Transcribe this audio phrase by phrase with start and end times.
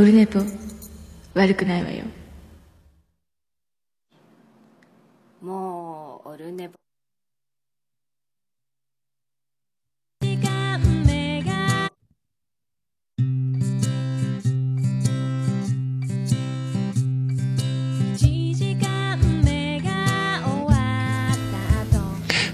[0.00, 0.40] オルネポ
[1.34, 2.04] 悪くないわよ。
[5.42, 6.78] もうオルネポ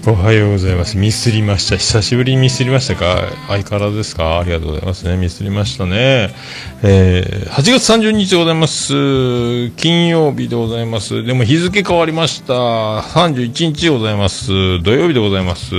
[0.09, 0.95] おはようございます。
[0.97, 1.75] ミスりました。
[1.75, 3.27] 久しぶりにミスりましたか？
[3.49, 4.39] 相変わらずですか？
[4.39, 5.17] ありがとうございますね。
[5.17, 6.33] ミスりましたね。
[6.81, 9.69] えー、8月30日でございます。
[9.71, 11.25] 金曜日でございます。
[11.25, 12.53] でも日付変わりました。
[12.53, 14.81] 31日でございます。
[14.81, 15.75] 土曜日でございます。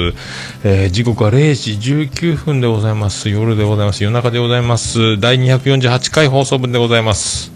[0.62, 1.72] えー、時刻は0時
[2.04, 3.30] 19分でございます。
[3.30, 4.04] 夜でございます。
[4.04, 5.18] 夜中でございます。
[5.18, 7.50] 第248回放送分でございます。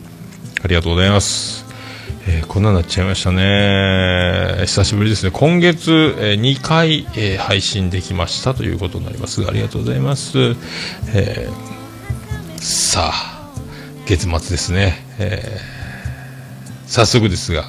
[0.64, 1.61] ありがとうございます。
[2.26, 4.58] えーこんなになっちゃいましたね。
[4.66, 5.30] 久しぶりですね。
[5.32, 9.48] 今月、えー2回、えー配信できましたということになりますが。
[9.48, 10.54] ありがとうございます。
[11.14, 11.48] え
[12.56, 13.50] さあ、
[14.06, 15.04] 月末ですね。
[15.18, 15.82] えー
[16.92, 17.64] 早速ですが、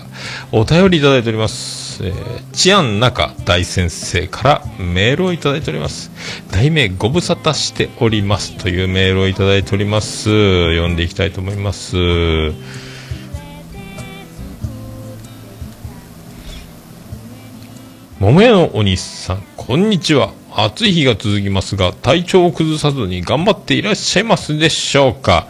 [0.52, 2.04] お便りいただいております。
[2.04, 6.12] えー、治安中大先生からメールをいただいております。
[6.52, 10.26] 題名ご無沙汰しておりますというメールをいただいております。
[10.74, 11.96] 読んでいきたいと思います。
[18.24, 20.32] 桃屋のお兄さん、こんにちは。
[20.56, 25.50] 暑い日が続きますが、体調を崩さずに頑張っていらっしゃいますでしょうか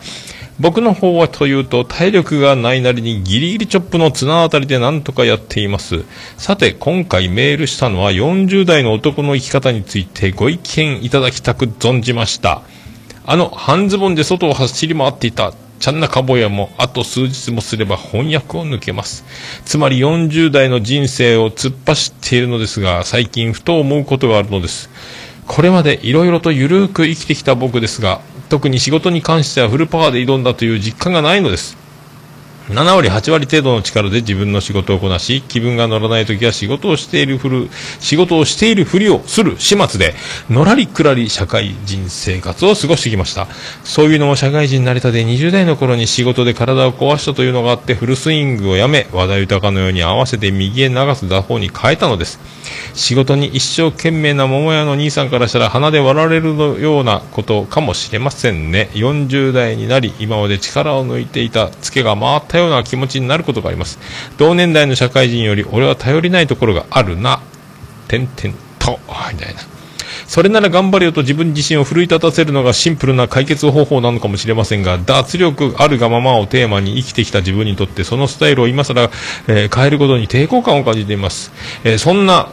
[0.60, 6.04] 僕の方はというと、体力がないなりにギリギリチョップの綱あたりでなんとかやっています。
[6.40, 12.64] さて、今回メールしたのは40代の男の生き方についてご意見いただきたく存じました。
[13.28, 15.54] あの、半ズボンで外を走り回っていた、
[15.84, 19.26] ちゃんなかぼやも、あと数日もすれば翻訳を抜けます。
[19.66, 24.90] つまり40代の人生を突っ走っているのですが、最近ふと思うことがあるのです。
[25.46, 31.83] これまで色々とゆるーく生きてきた僕ですが、特に仕事に関してはフルパワーで挑んだという実感がないのです。
[32.70, 37.70] 7割、8割程度の力で自分の仕事をこなし、気分が乗らない時は仕事をしているふる、
[38.00, 40.16] 仕事をしているふりをする始末で、
[40.50, 43.48] のらりくらり社会人生活を過ごしてきました。
[43.84, 52.40] そういうのも社会人になりたて20代の頃に仕事で体を壊したというのがあって、フルスイングをやめ、話題豊のように合わせて右へ流す打法に変えたのです。
[52.94, 58.90] 仕事に一生懸命な桃屋の兄さんからしたら鼻で割られるようなことかもしれませんね。
[58.94, 64.00] 40代になり、今まで力を抜いていたツケが回ったような気持ちになることがあります。
[64.38, 67.42] 同年代の社会人より俺は頼りないところがあるな。
[68.08, 69.00] てんてんと、
[69.32, 69.62] みたいな。
[70.28, 79.10] それなら頑張れよと自分自身を奮い立たせるのがシンプルな解決方法なのかもしれませんが、脱力あるがままをテーマに生きてきた自分にとって、そのスタイルを今更、
[79.48, 81.52] えー変えることに抵抗感を感じています。
[81.84, 82.50] えーそんな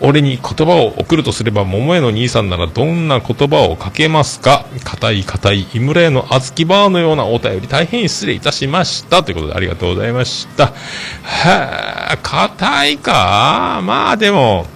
[0.00, 4.66] 俺に言葉を送るとすれば、桃屋の兄さんならどんな言葉をかけますか？
[4.84, 9.22] 硬い硬い、井村屋の小豆バーのようなお便り、大変失礼いたしました。
[9.22, 10.72] ということでありがとうございました。
[11.22, 13.80] はぁ、硬いか？
[13.84, 14.66] まあでも、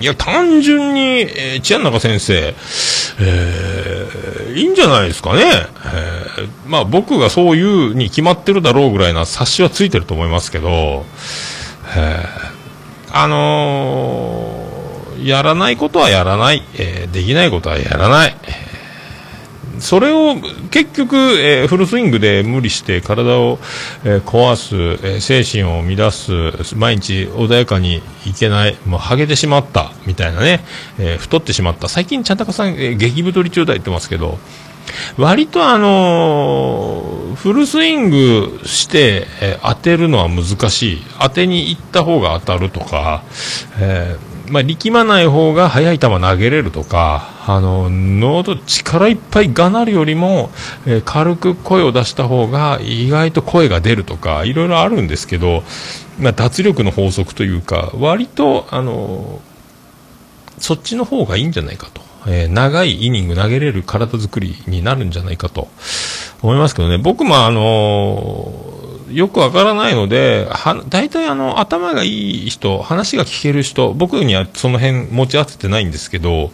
[0.00, 2.54] いや、単純に、えー、千谷中先生、
[3.20, 5.42] えーいいんじゃないですかね。
[5.44, 11.04] えーまあ僕がそういうに決まってるだろうぐらいな察しはついてると思いますけど、
[11.96, 12.59] えー
[13.12, 14.70] あのー
[15.26, 18.36] やらないことはやらない、えーできないことはやらない。
[19.78, 20.36] それを
[20.70, 23.58] 結局、えーフルスイングで無理して体を、
[24.04, 24.76] えー壊す、
[25.06, 30.64] えー精神を乱す、毎日穏やかにいけない、もうハゲてしまった、みたいなね、
[30.98, 31.88] え太ってしまった。
[31.88, 34.38] 最近、ちゃんたかさん、え激太り中だ言ってますけど、
[35.18, 41.02] 割とあのーフルスイングして、えー当てるのは難しい。
[41.20, 43.22] 当てに行った方が当たるとか、
[43.78, 50.50] えーまあ、力まない方が速い球投げれるとか、あの、喉力いっぱいがなるよりも、
[50.86, 55.62] えー軽く声を出した方が意外と声が出るとか、いろいろあるんですけど、
[56.18, 59.40] まあ、脱力の法則というか、割と、あの
[60.58, 62.09] そっちの方がいいんじゃないかと。
[62.26, 65.68] えー長いイニング投げれる体作りになるんじゃないかと
[66.42, 66.98] 思いますけどね。
[66.98, 76.50] 僕もあのーよくわからないので、は、大体あの、頭がいい人、話が聞ける人、僕にはその辺持ち合わせてないんですけど、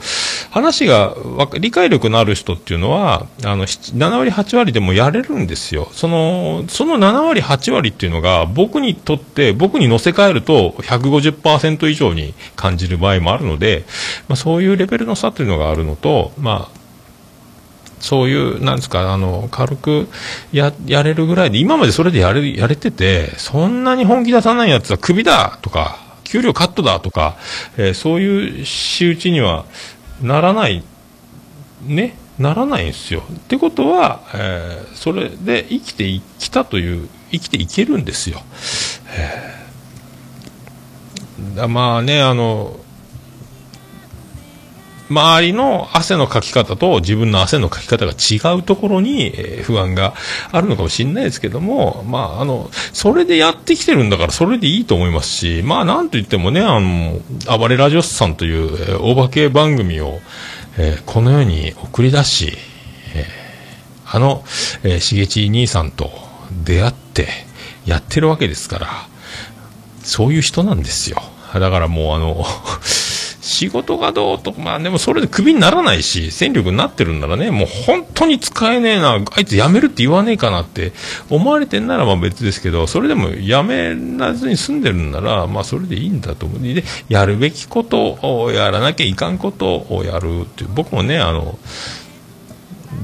[0.51, 1.15] 話が、
[1.59, 5.89] 理解力のある人っていうのは、あの、7割、8割でもやれるんですよ。
[5.93, 13.85] その、その7割、8割っていうのが、僕にとって、僕に乗せ替えると150%以上に感じる場合もあるので、
[14.29, 16.76] まあ、そういうレベルの差というのがあるのと、まあ、
[18.01, 20.09] そういう、なんですか、あの、軽く
[20.53, 27.37] や、やれるぐらいで、今までそれでやれ、やれてて、そんなに本気出さないやつはクビだとか、給料カットだとか、
[27.77, 29.65] えーそういう仕打ちには
[30.23, 30.83] ならない、
[31.83, 32.17] ね。
[32.39, 33.23] ならないんですよ。
[33.33, 38.43] ってことは、えー、それで生きてきたという、生きていけるんですよ。
[39.17, 42.79] えー、まあね、あの、
[45.09, 50.15] 周りの汗のかき方と自分の汗のかき方が違うところに、え、不安が
[50.51, 57.21] あるのかもしれないですけども、まあ、あの、それでやってきてるんだから、それでいいと思いますし、まあ、なんといってもね、あの、
[57.59, 60.21] 暴れラジオスさんという、えー、お化け番組を、
[60.79, 62.53] え、この世に送り出し、
[63.15, 63.27] え、
[64.05, 64.45] あの、
[64.83, 66.11] えー、しげち兄さんと
[66.65, 67.29] 出会って
[67.87, 68.89] やってるわけですから、
[70.03, 71.23] そういう人なんですよ。
[71.55, 72.45] だからもうあの
[73.47, 80.93] 仕事がどうと、まあでもそれでクビにならないし、戦力になってるんならね、もう本当に使えねえな、あいつ辞めるって言わねえかなって
[81.31, 86.63] 思われてんならまあ別ですけど、それでも辞めらずに住んでるんなら、まあそれでいいんだと思う。
[86.63, 91.59] で、やるべきことをやらなきゃいかんことをやるっていう、僕もね、あの、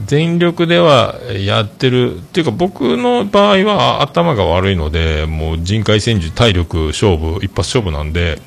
[0.06, 1.16] 全力では
[1.46, 8.40] やってるっていうか僕の場合は頭が悪いのでもう人海戦術体力勝負一発勝負なんで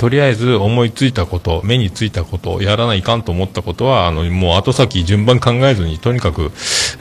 [0.00, 6.52] とりあえず思いついたこと、目についたこと、やらないかんと思ったことは、あの、もう後先順番考えずに、とにかく、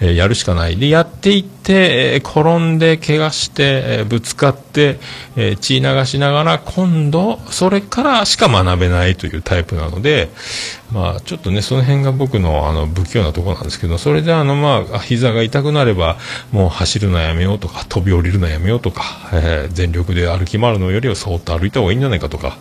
[0.02, 0.76] えー、やるしかない。
[0.76, 5.00] で、やっていって、えー、転んで、怪我して、えー、ぶつかって、
[5.38, 10.28] え血流しながら、今度、それからしか学べないというタイプなので、
[10.92, 16.18] まあ、ちょっとね、その辺が僕の、あの、不器用なところなんですけど、それであの、まあ、膝が痛くなれば、
[16.52, 22.58] もう走るのやめようとか、飛び降りるのやめようとか、え全力で歩き回るのよりはそーっと歩いた方がいいんじゃないかとか、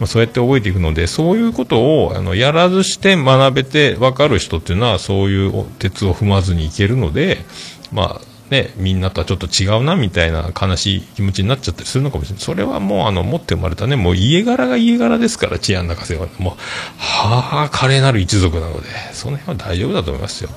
[0.00, 7.44] まあ、そうやって覚えていくので、そういうことをあのやらずして学べて分かる人っていうのは、そういう鉄を踏まずにいけるので、
[7.92, 12.44] まあ、ね、みんなとはちょっと違うなみたいな悲しい気持ちになっちゃったりするのかもしれない。
[12.44, 16.28] それはもうあの持って生まれたね、もう家柄が家柄ですから、治安中世は。
[16.38, 16.54] もう、
[16.98, 20.50] はあ、華麗なる一族なので、その辺は大丈夫だと思いますよ。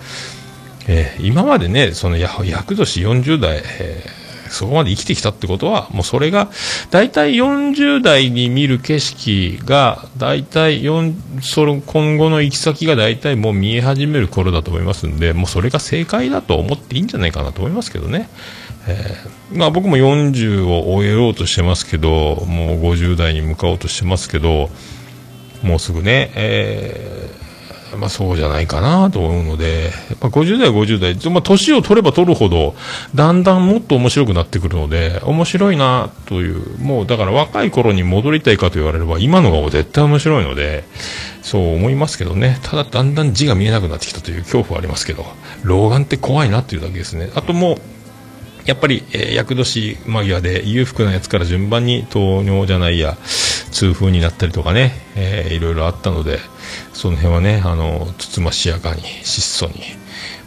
[0.87, 2.43] えー、今までね、その厄
[2.75, 4.20] 年40代、えー
[4.51, 6.49] そこまで生きてきたってことは、もうそれが、
[6.89, 18.29] 大体40代に見る景色が、大体4、その今後の行き先が大体もう見え始める頃だと思いますんで、もうそれが正解だと思っていいんじゃないかなと思いますけどね。
[18.87, 24.69] えー、まあ僕も40を終えようとしてますけど、もう50代に向かおうとしてますけど、
[25.63, 27.20] もうすぐね、えー
[27.97, 29.91] まあ、そうじゃないかなと思うので、
[30.21, 32.75] まあ、50代、50代、まあ、年を取れば取るほど、
[33.15, 40.83] だんだんもっと面白くなってくるので、面白いなという、もうだから若い頃に戻りたいかと言われれば、今の方が絶対面白いので、
[41.41, 45.25] そう思いますけどね、ただだんだん字が見えなくなってきたという恐怖はありますけど、
[45.63, 47.29] 老眼って怖いなっていうだけですね。
[47.35, 47.81] あともう、
[48.65, 53.17] やっぱり、えー、厄年間際で裕福なやつから順番に糖尿じゃないや
[53.71, 56.39] 痛風になったりとかね、えー、いろいろあったので
[56.93, 59.73] その辺はねあのつつましやかに質素に、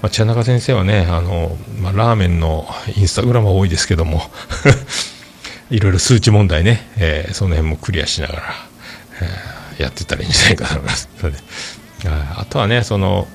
[0.02, 2.66] まあ、茶中先生はねあの、まあ、ラーメンの
[2.96, 4.22] インスタグラムは多いですけども
[5.70, 8.42] いろいろ数値問題ね、えー、その辺もクリアしながら、
[9.22, 11.08] えー、やってたらいいんじゃないかなと思います
[12.36, 13.26] あとはねその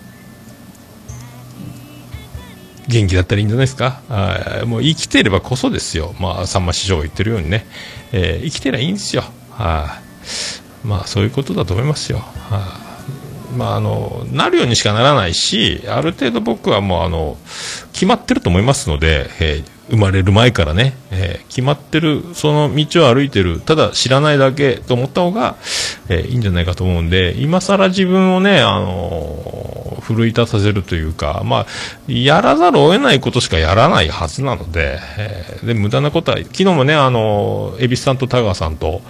[2.90, 4.02] 元気だったらいいんじゃないですか？
[4.10, 6.16] あもう生きてればこそですよ。
[6.20, 7.66] まあ、さんま師匠が言ってるようにね。
[8.12, 9.24] えー、生きてりゃいいんですよ。
[9.52, 10.02] は
[10.84, 12.18] まあ、そういうことだと思いますよ。
[12.50, 12.80] は
[13.56, 17.38] まあ、あの、なるようにしかならないし、ある程度僕はもう、あの、
[17.94, 25.58] 決まってると思いますので、えー生まれる前からね、えー、決まってる、その道を歩いてる、ただ知らないだけと思った方が、
[26.08, 31.66] えー、いいんじゃないかと思うんで、今更自分をね、あのー、奮い立たせるというか、まあ、
[32.08, 39.02] やらざるを得ないことしかやらないはずなので、えー、で、無駄なことは、昨日もね、あのー、恵比寿さんと田川さんと、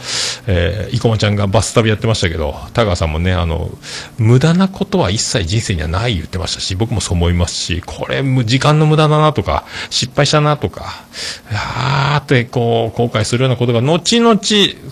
[0.48, 3.70] えー、生駒ちゃんがバス旅やってましたけど、田川さんもね、あの、
[4.18, 14.40] 無駄なことは一切人生にはない言ってましたし、僕もそう思いますし、これ、時間の無駄だなとか、失敗したなとか、あーってこう、後悔するようなことが、後々、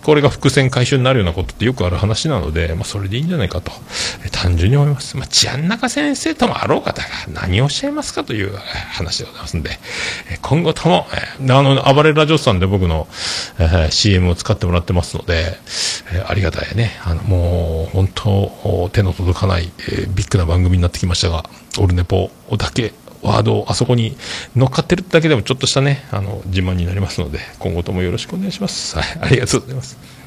[0.04, 3.72] これが伏線回収になるようなことってよくある話なので、まあ、それでいいんじゃないかと、
[4.32, 5.18] 単純に思います。
[5.18, 8.56] まあ、治安中先生ともあろう方が何をおっしゃいますかという
[8.92, 9.72] 話でございますんで、
[10.42, 13.08] 今後とも、あの、暴れラジオさんで僕の、
[13.60, 15.58] えー、CM を使ってもらってますので、
[16.14, 17.00] えー、ありがたいね。
[17.04, 21.44] あの、もう、本当、手の届かない、えー、ビッグな番組になってきましたが、
[21.80, 22.94] オルネポだけ
[23.28, 24.16] ワードをあそこに
[24.56, 28.98] 乗っかってるだけでもちょっとしたね、あの、自慢になりますので、今後ともよろしくお願いします。
[28.98, 30.18] はい、ありがとうございます。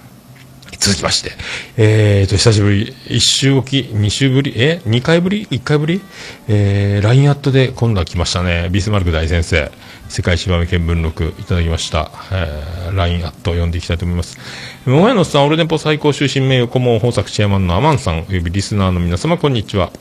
[0.79, 1.33] 続きまして、
[1.77, 6.01] えーと、久しぶり、1週おき、2週ぶり、え ?2 回ぶり ?1 回ぶり？
[6.49, 8.69] えー、LINE アットで今度は来ましたね。
[8.71, 9.71] ビスマルク大先生、
[10.09, 12.11] 世界芝目見聞録いただきました。
[12.33, 14.39] えー、LINE アット読んでいきたいと思います。
[14.87, 19.93] 桃屋のさん、オルネポ最高終身名誉顧問豊作チェアマンのアマンさん、およびリスナーの皆様、こんにちは。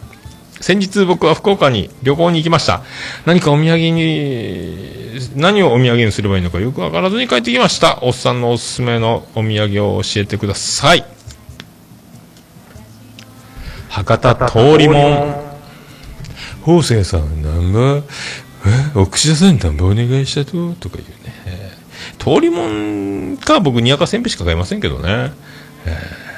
[0.61, 2.83] 先日僕は福岡に旅行に行きました。
[3.25, 7.99] 何かお土産に、何をお土産にすればいいのかよくわからずに帰ってきました。
[8.01, 11.05] おっさんのおすすめのお土産を教えてください。
[13.89, 15.35] 博多通りもん。
[16.61, 18.03] 法政さん、なんぼ、
[18.65, 20.73] え、奥田さんなんぼお願いしたと？
[20.73, 21.71] とか言うね。
[22.17, 25.31] 通りもんか僕、にやかせんべいしか買いませんけどね。
[25.85, 26.29] えー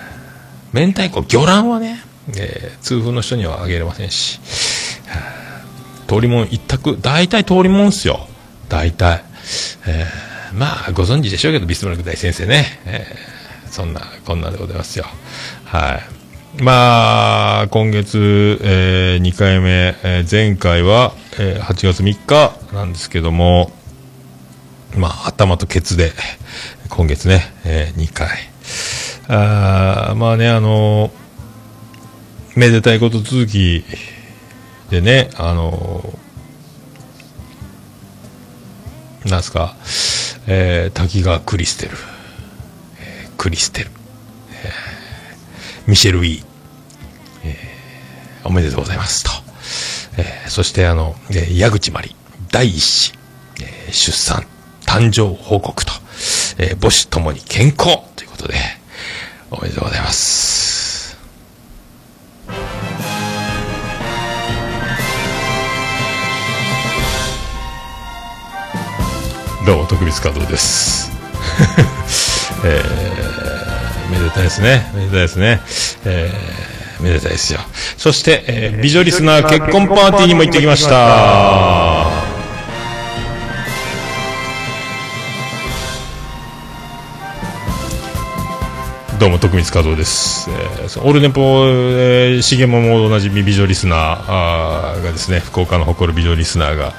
[0.74, 2.02] 明太子、魚卵はね、
[2.38, 4.40] えー痛風の人にはあげれませんし。
[6.08, 8.28] 通りもん一択、大体通りもんっすよ。
[8.70, 9.24] 大体。
[9.88, 12.66] えーまあ、ご存知でしょうけど、ビスマルク大先生ね。
[12.86, 15.06] えーそんな、こんなでございますよ。
[15.64, 16.02] は
[16.60, 16.62] い。
[16.62, 23.72] まあ、今月、え2回目、えー前回は、えー8月3日なんですけども、
[24.98, 26.12] まあ、頭とケツで、
[26.90, 28.28] 今月ね、え2回。
[29.30, 31.12] あまあね、あの
[32.56, 33.84] めでたいこと続き
[34.90, 36.04] でね、あの
[39.26, 39.76] なんすか、
[40.48, 41.92] えー滝川クリステル、
[43.00, 43.92] えークリステル、
[44.52, 46.46] えーミシェル・ウィー、
[47.46, 49.32] えーおめでとうございますと。
[50.18, 52.16] えーそしてあの、えー矢口まり、
[52.52, 53.14] 第一子、
[53.62, 54.46] えー出産、
[54.86, 55.94] 誕生報告と、
[56.58, 58.56] えー母子ともに健康ということで、
[59.52, 60.81] おめでとうございます。
[69.66, 71.12] どうも、徳光加藤です。
[72.66, 74.92] えー、めでたいですね。
[74.96, 75.62] めでたいですね。
[76.06, 77.60] えー、めでたいですよ。
[77.98, 82.21] そして、えー、美女リスナー結婚パーティーにも行ってきました。
[89.22, 90.50] どうも、徳光和夫です。
[90.50, 96.92] えーオールネポ、えー、しげももおなじみ美女リスナーーがですね、福岡の誇る美女リスナーが、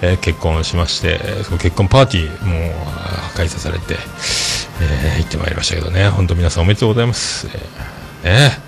[0.00, 2.72] えー結婚しまして、その結婚パーティーも
[3.34, 3.98] 開催されて、
[4.80, 7.46] えー行ってまいりましたけどね、本当皆さんおめでとうございます。
[8.24, 8.58] えーね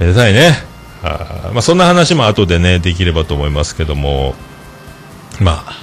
[0.00, 0.56] めでたいね。
[1.04, 4.34] あまあ、そんな話も後でね、できればと思いますけども、
[5.38, 5.79] まあ、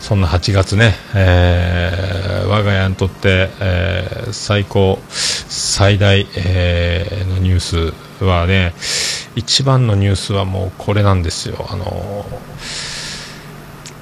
[0.00, 7.60] そんな8月ね、えー我が家にとって、えー最高、最大、えーのニュー
[8.20, 8.74] スはね、
[9.36, 11.66] 一番のニュースはもうこれなんですよ。
[11.70, 13.00] あのー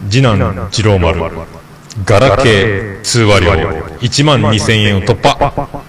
[0.09, 1.21] 次男次郎丸、
[2.05, 3.51] ガラケー通話料
[3.99, 5.88] 1万2000円を突破。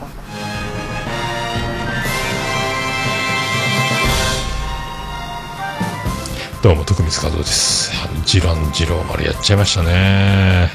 [6.62, 7.90] どうも徳光和夫です。
[8.26, 10.70] 次郎次郎丸やっちゃいましたね。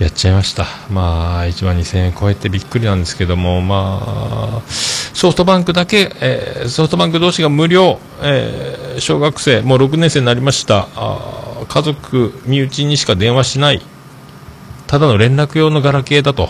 [0.00, 0.66] やっちゃいました。
[0.90, 10.88] まあ1万2000円超えてびっくりなんですけどもまあソフトバンクだけ、えーソフトバンク同士が無料、えー小学生もう6年生になりました。
[10.96, 13.80] あ家族身内にしか電話しない。
[14.88, 16.48] ただの連絡用のガラケーだと、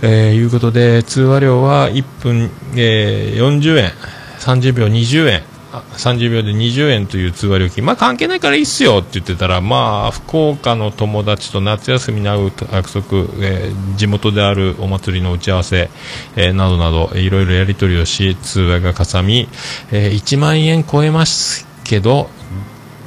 [0.00, 3.90] えーいうことで通話料は1分、えー40円
[4.38, 5.51] 30秒20円。
[5.72, 15.90] 30秒で20円という通話料金まあ関係ないからいいっすよって言ってたらまあ福岡の友達と夏休みに会う約束、えー地元であるお祭りの打ち合わせ、
[16.36, 19.48] えーなどなどいろいろやり取りをし通話がかさみ、
[19.90, 22.28] えー1万円超えますけど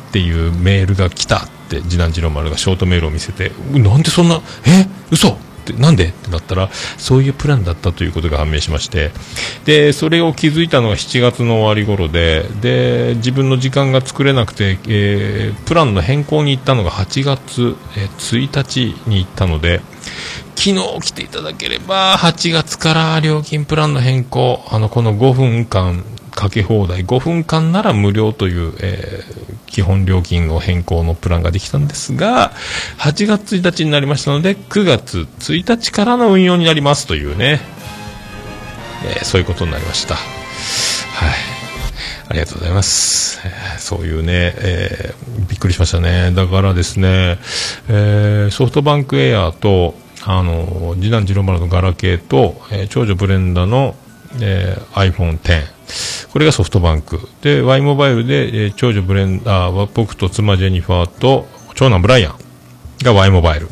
[0.10, 5.38] っていうメールが来たって次男次郎丸がショートメールを見せてうなんでそんなえ嘘
[5.74, 6.06] ってなんで？
[6.06, 9.12] ってなったらそういうプランだったということが判明しまして。
[9.66, 19.82] でそれを気づいたのが7月の終わり頃でで自分の時間が作れなくて、えープランの変更に行ったのが8月、えー1日に行ったので
[20.56, 26.04] 昨日来ていただければ8月から料金プランの変更あのこの5分間
[26.36, 32.54] かけ放題5分間なら無料という、えー基本料金を変更のプランができたんですが
[32.98, 37.60] 8月1日になりましたので9月1日からの運用になりますというね、
[39.06, 40.26] えーそういうことになりましたはい
[42.30, 43.42] ありがとうございます。
[43.46, 46.32] えーそういうね、えーびっくりしましたね。
[46.32, 47.38] だからですね、
[47.90, 53.96] えーソフトバンクエアと、あの、次男次郎丸のガラケーと、えー長女ブレンダの、
[54.42, 55.75] えー iPhone X。
[56.32, 57.20] これがソフトバンク。
[57.42, 62.36] で、Y モバイルで、えー長女ブレンダーは僕と妻ジェニファーと長男ブライアン。
[63.04, 63.68] が Y モバイル。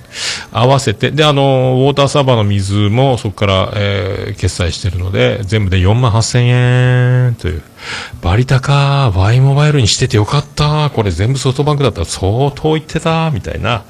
[0.51, 7.63] 合わせて、で、あの、ウォーターサーバーの水もそこから、えー決済してるので、全部で4万8000円という。
[8.21, 10.89] バリ高 Y モバイルにしててよかった。
[10.89, 13.69] これ全部ソフトバンクだったら相当いってた、みたいな。
[13.69, 13.83] は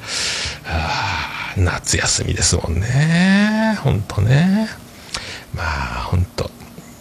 [0.63, 1.23] あ
[1.57, 3.77] 夏休みですもんね。
[3.83, 4.67] ほんとね。
[5.55, 6.49] まあ、ほんと。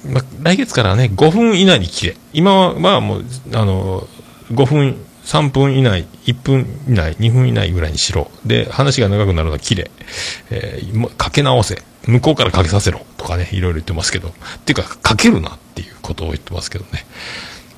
[0.04, 2.16] まあ、来月からね、5分以内に切れ。
[2.32, 4.06] 今は、まあもう、あの、
[4.52, 8.30] 5分、3分以内、1分以内、2分以内ぐらいにしろ。
[8.44, 9.90] で、話が長くなるのは切れ。
[10.50, 11.82] えーかけ直せ。
[12.06, 13.00] 向こうからかけさせろ。
[13.16, 14.28] とかね、いろいろ言ってますけど。
[14.28, 14.32] っ
[14.64, 17.06] ていうか、かけるなっていうことを言ってますけどね。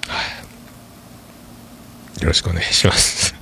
[0.08, 0.22] は
[2.18, 2.22] い。
[2.22, 3.34] よろしくお願いします。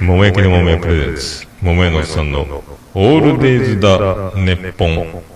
[0.00, 1.46] 桃焼きの桃屋プレゼンツ。
[1.60, 2.62] 桃屋のおっさんの、
[2.94, 3.98] オールデイズ・だ、
[4.36, 5.33] ネッポン。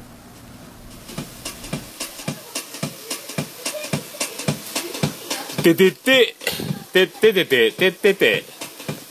[5.75, 6.35] ててて、
[6.93, 8.45] てっててて、てってて、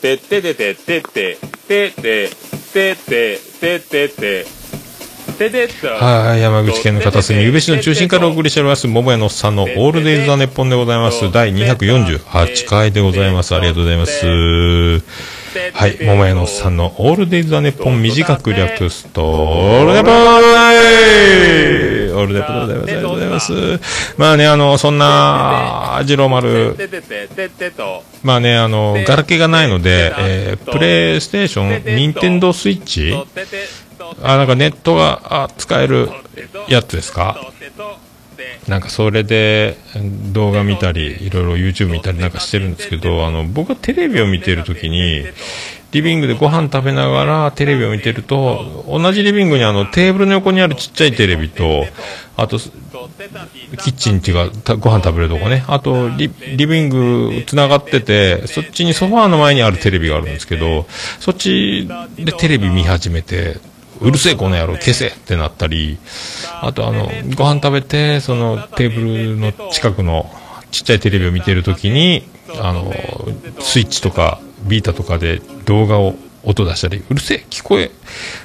[0.01, 2.29] てっててて、てって、てって、
[2.71, 4.45] てって、てってて。
[5.37, 11.31] はい、山口県の片隅、宇部市の中心からお送りしております、桃屋のおっさんのオールデイズ・ザ・ネッポンでございます。
[11.31, 13.53] 第248回でございます。
[13.53, 14.25] ありがとうございます。
[14.25, 22.83] はい、桃屋のおっさんのオールデイズ・ザ・ネッポン短く略すと、オールデポーオールデポでございます。
[22.83, 23.53] ありがとうございます。
[24.17, 33.13] まあね、あの、そんな、次郎丸、ててて、てってと、まあね、あの、ガラケーがないので、えープレイステーション、ニンテンドースイッチ
[34.21, 36.09] あ、なんかネットがあ使える
[36.67, 37.51] やつですか
[38.67, 39.77] なんかそれで
[40.31, 45.23] 動画見たり、いろいろ YouTube 見たりなんかしてるんですけど、あの、僕がテレビを見てるときに、
[45.91, 51.85] リビングでご飯食べながらテレビを見てると、同じリビングにあのテーブルの横にあるちっちゃいテレビと、
[52.35, 55.63] あと、キッチンっていうか、たご飯食べるとこね。
[55.67, 60.85] あとリ、リビング繋がってて、そっちにソファーの前にあるテレビがあるんですけど、
[61.19, 63.57] そっちでテレビ見始めて、
[64.01, 65.97] うるせえこの野郎消せってなったり、
[66.61, 69.01] あとあの、ご飯食べて、そのテーブ
[69.33, 70.29] ルの近くの
[70.69, 72.27] ちっちゃいテレビを見てるときに、
[72.61, 72.93] あの、
[73.59, 77.91] スイッチとかビータとかで動画を音出したり、うるせえ聞こえ、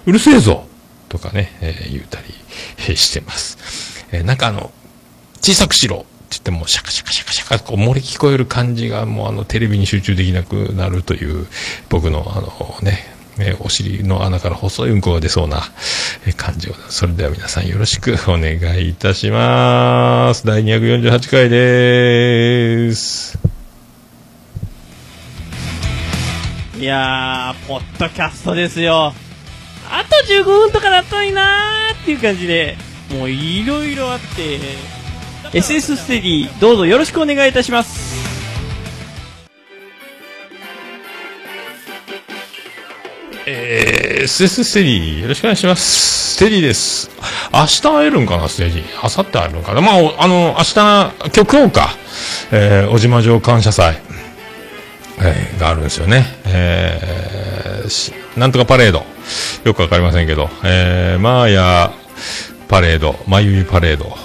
[0.06, 0.66] うるせえぞ
[1.08, 2.24] とかね、えー言うたり
[2.78, 4.06] えーしてます。
[4.12, 4.70] えーなんかあの、
[5.40, 11.46] 小さくしろって言っても、シャカシャカシャカシャカ、こう漏れ聞こえる感じが、もうあの、テレビに集中できなくなるという、
[11.88, 13.06] 僕のあのね、
[13.38, 15.62] えーお尻の穴から細いうんこが出そうな、
[16.26, 20.46] え感じを、それでは皆さんよろしくお願いいたします。
[20.46, 23.51] 第248回です。
[26.82, 29.12] いやー、ポッドキャストですよ。
[29.88, 32.76] あと15分とかだったのになーっていう感じで、
[33.12, 34.58] もういろいろあって、
[35.56, 38.12] SS ステディ、どうぞよろしくお願いいたします。
[43.46, 46.34] えー、SS ステディ、よろしくお願いします。
[46.34, 47.12] ステディです。
[47.52, 48.84] 明日会えるんかな、ステディ。
[49.00, 49.82] 明後日会えるんかな。
[49.82, 51.90] まあ、おあの、明日、曲をか、
[52.50, 54.02] えー、小島城感謝祭、
[55.24, 56.26] えーがあるんですよね。
[56.46, 57.22] えー
[58.36, 59.04] なんとかパレード。
[59.64, 61.92] よくわかりませんけど、えー、マーヤ
[62.68, 64.16] パレード、まゆゆパレード、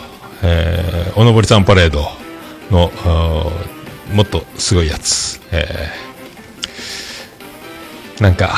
[0.43, 2.07] えー、おのぼりさんパレード
[2.71, 2.91] の、
[4.13, 5.41] もっとすごいやつ。
[5.51, 8.55] えー、なんか、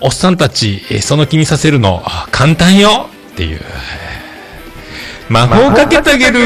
[0.00, 3.60] おっさんたち、その気にさせるの、簡単よっていう。
[5.28, 6.40] 魔法かけてあげる、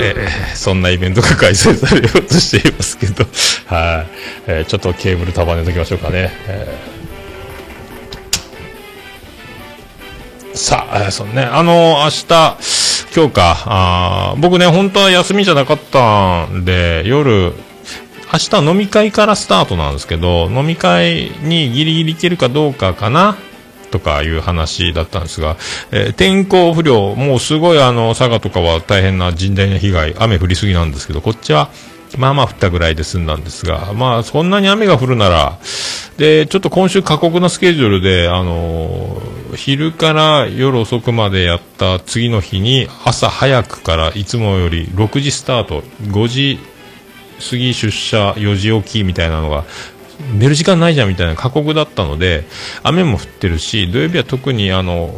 [0.00, 3.24] えーそんなイベントが開催されようとしていますけど、
[3.74, 4.10] はい、
[4.46, 6.30] えーちょっとケーブル束ねときましょうかね。
[6.46, 6.90] えー
[10.52, 12.56] さあ、えーそのね、あの明日、
[13.16, 17.54] 今日か、あー僕ね、本当は休みじゃなかったんで、夜、
[18.32, 23.36] 明日飲み会からスタートなんですけど、飲み会にギリギリ行けるかどうかかな
[23.90, 25.56] とかいう話だったんですが、
[25.90, 31.70] えー天候不良、もうすごいあの、佐賀とかは大変な甚大な被害、雨降りすぎなんですけど、こっちは、
[32.18, 35.58] まあまあ降ったぐらいで済んだんですが、まあそんなに雨が降るなら、
[36.16, 46.58] で、ちょっと今週過酷なスケジュールで、あのー昼から夜遅くまでやった次の日に朝早くからいつもより6時スタート、5時
[47.50, 49.64] 過ぎ出社4時起きみたいなのが
[50.34, 52.44] 寝る時間ないじゃんみたいな過酷だったので
[52.82, 55.14] 雨も降ってるし土曜日は特にあの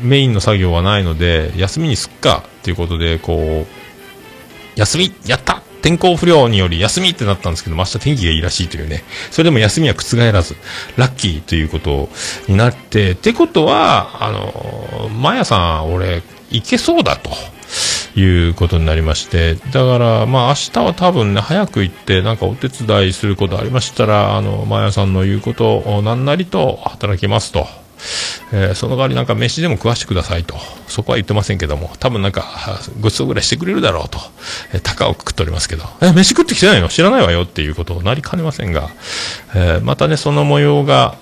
[0.00, 5.62] メインの作業はないので休みにすっかっていうことでこう休みやった!
[5.80, 9.04] 天候不良により休みってなったんですけど明日天気がいいらしいというね。
[9.30, 10.56] それでも休みは覆らず
[10.96, 12.08] ラッキーということ
[12.48, 17.30] になってってことはあのマヤさん俺行けそうだと。
[18.18, 27.66] いうことになりまして、だから、まあ、明日は多分ね、早く行って、なんかお手伝いすることありましたら、あの、マヤさんの言うことを何なりと働きますと。
[28.52, 30.54] えーその代わりなんか飯でも食わしてくださいと。
[30.86, 32.44] そこは言ってませんけども、多分なんか、
[33.00, 34.18] ごちそうぐらいしてくれるだろうと。
[34.72, 36.88] えー高をくくっておりますけど、え、飯食ってきてないの？
[36.88, 38.88] 知らないわよっていうことをなりかねませんが、
[39.54, 41.16] えーまたね、その模様が、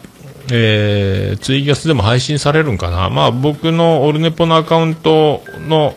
[0.53, 3.09] えーツイキャスでも配信されるんかな。
[3.09, 5.95] まあ僕のオルネポのアカウントの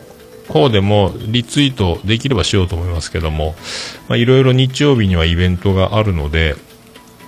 [0.50, 3.54] 方でもリツイートできればしようと思いますけども、
[4.08, 6.56] まあ、いろいろ日曜日にはイベントがあるので、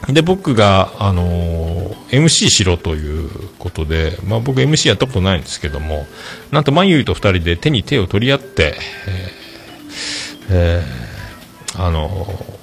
[0.09, 6.07] で、僕が、あのー MC しろということで、まあ僕 MC やったことないんですけども、
[6.51, 8.75] なんと、まゆいと二人で手に手を取り合って、
[9.07, 12.63] えーえーあのー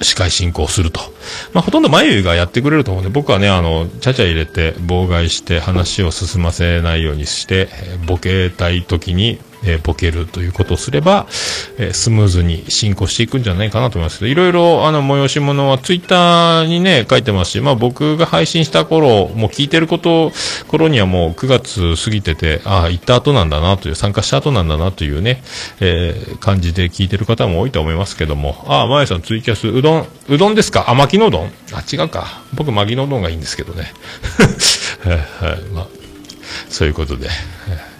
[0.00, 1.00] 司会進行すると。
[1.52, 7.68] まあ、ほとんどまゆいがやってくれると思うんで、僕はね、あの、ちゃちゃ入れて、妨害して、話を進ませないようにして、
[8.06, 11.26] ボケたい時に、えーボケるということをすれば、
[11.78, 14.18] えースムーズに進行していくんじゃないかなと思います。
[14.20, 20.32] けど、いろいろ、あの、催し物はツイッターにね、書いてますし、まあ僕が配信した頃、もう聞いてること、
[20.68, 25.42] 頃にはもう9月過ぎてて、ああ、行った後なんだなという、参加した後なんだなというね、
[25.80, 30.84] えー感じで聞いてる方も多いと思いますけども、ああ、まやさんツイキャス、うどん、うどんですか？
[30.88, 31.52] あ、巻きのうどん？
[31.72, 32.42] あ、違うか。
[32.54, 33.92] 僕、巻きのうどんがいいんですけどね。
[35.04, 35.86] はい、はい、まあ、
[36.70, 37.28] そういうことで、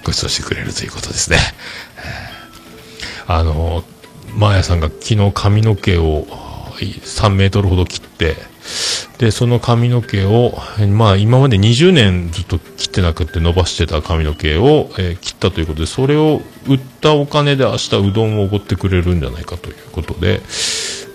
[0.09, 1.37] ご馳走してくれるということですね。
[3.27, 3.85] あの、
[4.35, 6.25] マーヤさんが昨日髪の毛を
[6.79, 8.37] 3メートルほど切って、
[9.19, 10.55] で、その髪の毛を、
[10.89, 20.41] まあ今まで20年ずっと切ってなくて伸ばしてた髪の毛を、えー切ったということで、それを売ったお金で明日うどんをおごってくれるんじゃないかということで、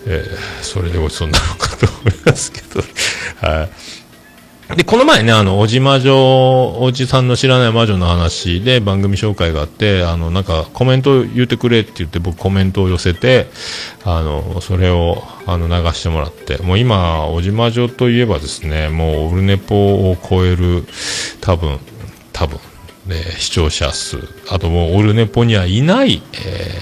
[0.06, 2.84] えーそれでごちそうになるのかと思いますけど、
[3.42, 3.70] はい。
[4.76, 13.48] で、この前ね、あの、おじ魔女、おじさんの知らない魔女の話で番組紹介があって、あの、なんかコメント言ってくれって言って僕コメントを寄せて、
[14.06, 20.86] あの、それを、あの、流してもらって、もう今、おじ魔女といえばですね、もうオルネポを超える、
[21.42, 21.80] 多分、
[22.32, 22.60] 多分、
[23.06, 24.18] ね、視聴者数、
[24.50, 26.80] あともうオルネポにはいない、え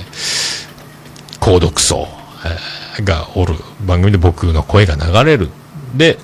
[1.32, 2.08] ー、購読層、
[2.46, 5.50] えーがおる番組で僕の声が流れる。
[5.96, 6.18] で、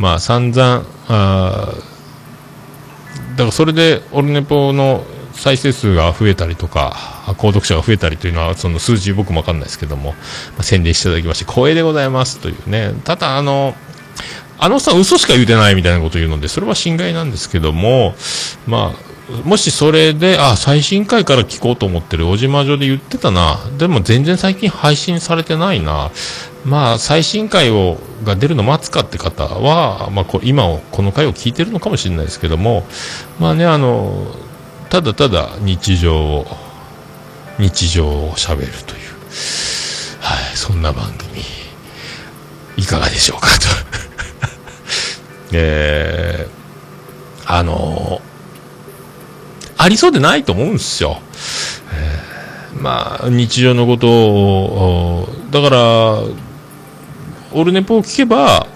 [0.00, 1.74] まあ散々、あ
[3.32, 10.16] だからそれでオルネポの再生数が増えたりとか、購読者が増えたりというのは、その数字僕もわかんないですけども、ま
[10.60, 12.94] あ、宣伝していただきまして、光栄でございますというね。
[13.04, 13.74] ただ、あの、
[14.58, 18.14] あのさん嘘しか言うてないみたいなこと言うので、それは心外なんですけども、
[18.66, 19.10] まあ、
[19.44, 23.60] もしそれで、あ、最新回から聞こうと思ってるおじまじょで言ってたな。
[23.78, 26.10] でも全然最近配信されてないな。
[26.64, 32.84] まあ、最新回を、が出るの待つかって方は、まあ、こ今を、この回を聞いてるのかもしれないですけども、
[33.38, 34.26] まあね、あの、
[34.90, 36.46] ただただ日常を、
[37.58, 39.00] 日常を喋るという、
[40.20, 41.42] はい、そんな番組、
[42.76, 43.66] いかがでしょうかと。
[45.52, 48.22] えー、あの
[49.76, 51.20] ありそうでないと思うんですよ。
[51.92, 52.30] えー
[52.80, 56.18] まあ、日常のことを、だから、
[57.52, 58.66] オルネポを聞けば、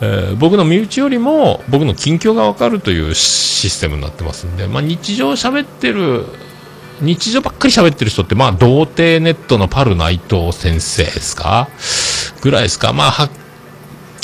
[0.00, 6.26] えー僕の身内よりも僕の近況がわかるというシステムになってますんで、まあ、日常喋ってる、
[7.00, 11.68] 日常ばっかり喋ってる人って、まあ、童貞ネットのパル内藤先生ですか？
[12.42, 12.92] ぐらいですか？
[12.92, 13.30] まあ、は、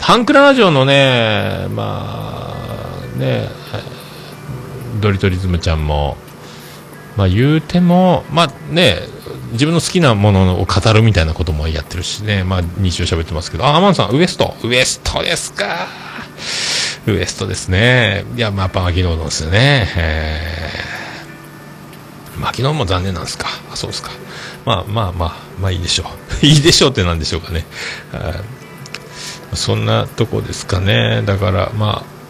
[0.00, 2.54] ハンクララジオのね、ま
[3.14, 3.48] あ、ね、
[5.00, 6.16] ドリトリズムちゃんも、
[7.16, 8.98] まあ言うても、まあね、
[9.52, 15.86] 自分の好きなものを語るみたいなこともやってるしね、まあ日常喋ってますけど、あ、アマンさん、ウエスト、ウエストですか？
[17.06, 18.24] ウエストですね。
[18.36, 19.88] いや、まあやっぱ牧野うどんですよね。
[19.96, 23.46] えー、牧野も残念なんですか？
[23.72, 24.10] あ、そうですか。
[24.64, 26.04] まあまあまあ、まあいいでしょ
[26.42, 26.46] う。
[26.46, 27.64] いいでしょうってなんでしょうかね。
[28.12, 28.34] はい
[29.54, 31.22] そんなとこですかね。
[31.26, 32.21] だから、まあ、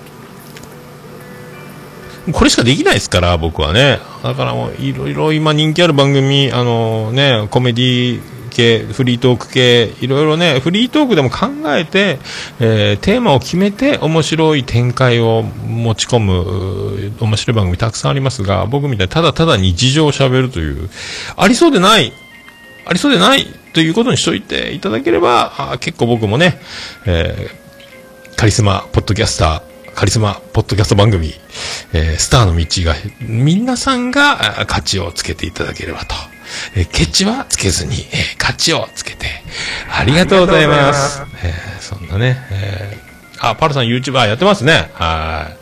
[2.32, 3.98] これしかできないですから、僕はね。
[4.22, 12.18] だからもう、いろいろ今人気ある番組、あのね、コメディ系、フリートーク系、いろいろね、フリートークでも考えて、
[12.61, 20.90] えーテーマを決めて面白い展開を持ち込む、面白い番組たくさんありますが、僕みたいにただただ日常を喋るという、
[21.37, 22.12] ありそうでない、
[22.87, 26.61] ありそうでないということにしといていただければ、あ結構僕もね、
[27.06, 27.62] えー
[28.35, 29.62] カリスマポッドキャスター、
[29.94, 31.33] カリスマポッドキャスト番組、
[31.92, 36.14] えースターの道が、皆さんがあ価値をつけていただければと。
[36.74, 39.26] えーケチはつけずに、えー価値をつけて、
[39.90, 41.22] ありがとうございます。
[41.44, 43.12] えーそんなね、えー
[43.44, 44.90] あ、パルさん YouTuber やってますね。
[44.94, 45.57] はい。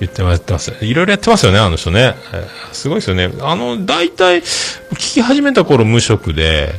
[0.00, 0.72] 言ってます、やってます。
[0.82, 2.14] いろいろやってますよね、あの人ね。
[2.32, 3.30] えーすごいですよね。
[3.40, 6.72] あの、大体、聞き始めた頃無職で、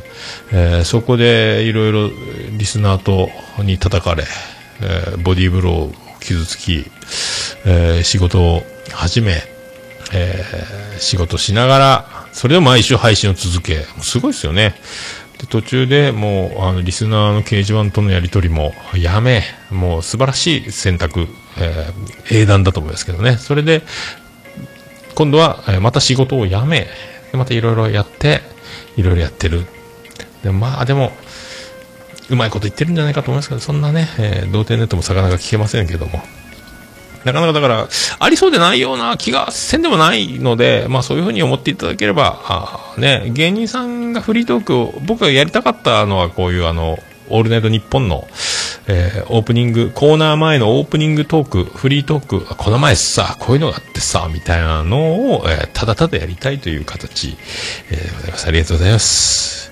[0.52, 2.10] えーそこでいろいろ
[2.52, 3.30] リスナーと
[3.62, 4.24] に叩かれ、
[4.80, 6.90] えーボディーブローを傷つき、
[7.66, 9.42] えー仕事を始め、
[10.12, 14.74] えー仕事しながら、それでも毎週配信を続け、すごいですよね。
[15.38, 21.26] で途中でもう、あの、リスナーの掲示板とのやり取りもやめ、もう素晴らしい選択、
[21.58, 23.36] えー英断だと思いますけどね。
[23.36, 23.82] それで、
[25.14, 26.88] 今度は、えーまた仕事を辞め、
[27.32, 28.40] でまたいろいろやって、
[28.96, 29.66] いろいろやってる。
[30.42, 31.12] でまあでも、
[32.30, 36.22] うまいこと言ってるんじゃないかと思いますけど、そんなね、えー、童貞ネットも魚が聞けませんけども。
[37.24, 46.98] なかなかだから、ありそうでないような気がせんでもないので、まあそういうふうに思っていただければ、あね、芸人さんがフリートークを、僕がやりたかったのはこういうあの、
[47.30, 48.28] オールナイトニッポンの、
[48.86, 57.38] えーオープニング、コーナー前のオープニングトーク、フリートーク、この前さ、こういうのがあってさ、みたいなのを、えーただただやりたいという形、
[57.90, 58.46] えーございます。
[58.46, 59.63] ありがとうございます。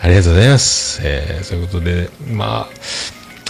[0.00, 1.00] ありがとうございます。
[1.02, 2.68] えーそういうことで、ま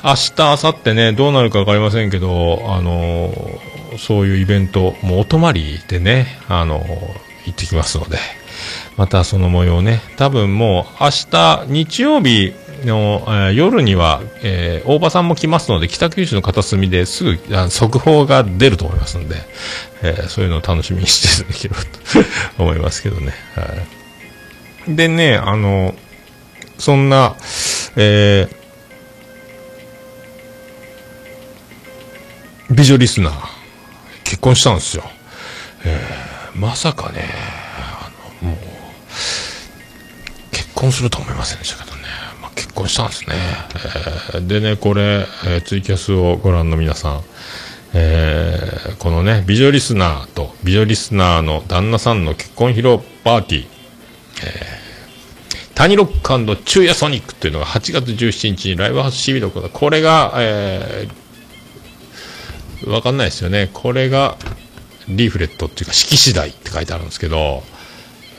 [0.03, 6.87] あ、明日、明後日ね、どうなるかわかりませんけど、あのーそういうイベント、もうお泊まりでね、あのー
[7.47, 8.19] 行ってきますので、
[8.97, 12.53] またその模様ね、多分もう明日、日曜日
[12.85, 19.37] の、えー夜には、えー大場さんも来ますので、北九州の片隅ですぐあ速報が出ると思いますので、
[20.03, 21.81] えーそういうのを楽しみにしていただければ
[22.57, 23.33] と思いますけどね。
[23.57, 25.97] はいでね、あの
[26.79, 27.35] そんな、
[27.97, 28.57] えー
[32.69, 33.49] 美女リスナー、
[34.25, 35.05] 結婚したんですよ。
[35.85, 37.23] えーまさかね、
[37.79, 38.11] あ
[38.43, 38.59] の、もう、
[40.53, 42.03] 結婚すると思いませんでしたけどね。
[42.41, 43.37] まあ、結婚したんですね。
[44.35, 47.23] えーでね、これ、えーツイキャスをご覧の皆さん、
[47.95, 53.67] えーこのね、美女リスナーと美女リスナーの旦那さんの結婚披露パーティー、
[55.77, 59.71] タニロック昼夜ソニックというのが8月17日にライブハウス CB で行う。
[59.71, 63.71] これが、えー、わかんないですよね。
[63.73, 64.37] これが、
[65.09, 67.63] リーフレットっていうか、式次第って書いてあるんですけど、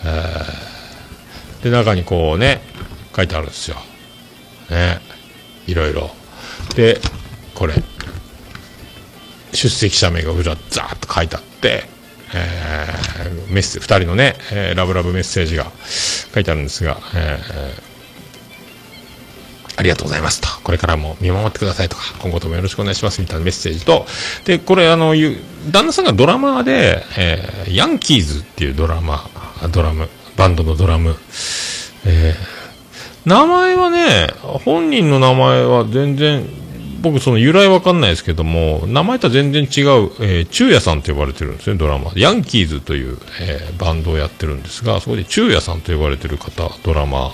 [0.03, 0.77] えー
[1.63, 2.61] で、中にこうね、
[3.15, 3.77] 書いてあるんですよ。
[4.69, 4.99] ね。
[5.65, 6.09] いろいろ。
[6.75, 6.99] で、
[7.55, 7.73] これ、
[9.53, 11.83] 出席者名が裏ザーッと書いてあって、
[12.33, 15.71] えーメッセ、二人のね、えーラブラブメッセージが
[16.33, 17.87] 書いてあるんですが、えー
[19.79, 20.47] ありがとうございますと。
[20.63, 24.07] これからも見守ってくださいとか、今後ともよろしくお願いしますみたいなメッセージと、
[24.43, 25.13] で、これあの、
[25.69, 29.29] 旦那さんがドラマーで、えーヤンキーズっていうドラマ、
[29.71, 31.15] ドラム、バンドのドラム、
[32.05, 32.57] えー
[33.29, 34.29] 名前はね、
[34.63, 36.47] 本人の名前は全然、
[37.01, 42.11] 僕その由来わかんないですけども、名前とは全然違う、えー、昼夜さんと呼ばれてるんですね、ドラマ。
[42.15, 47.31] ヤンキーズという、えーバンドをやってるんですが、そこで昼夜さんと呼ばれてる方、ドラマー。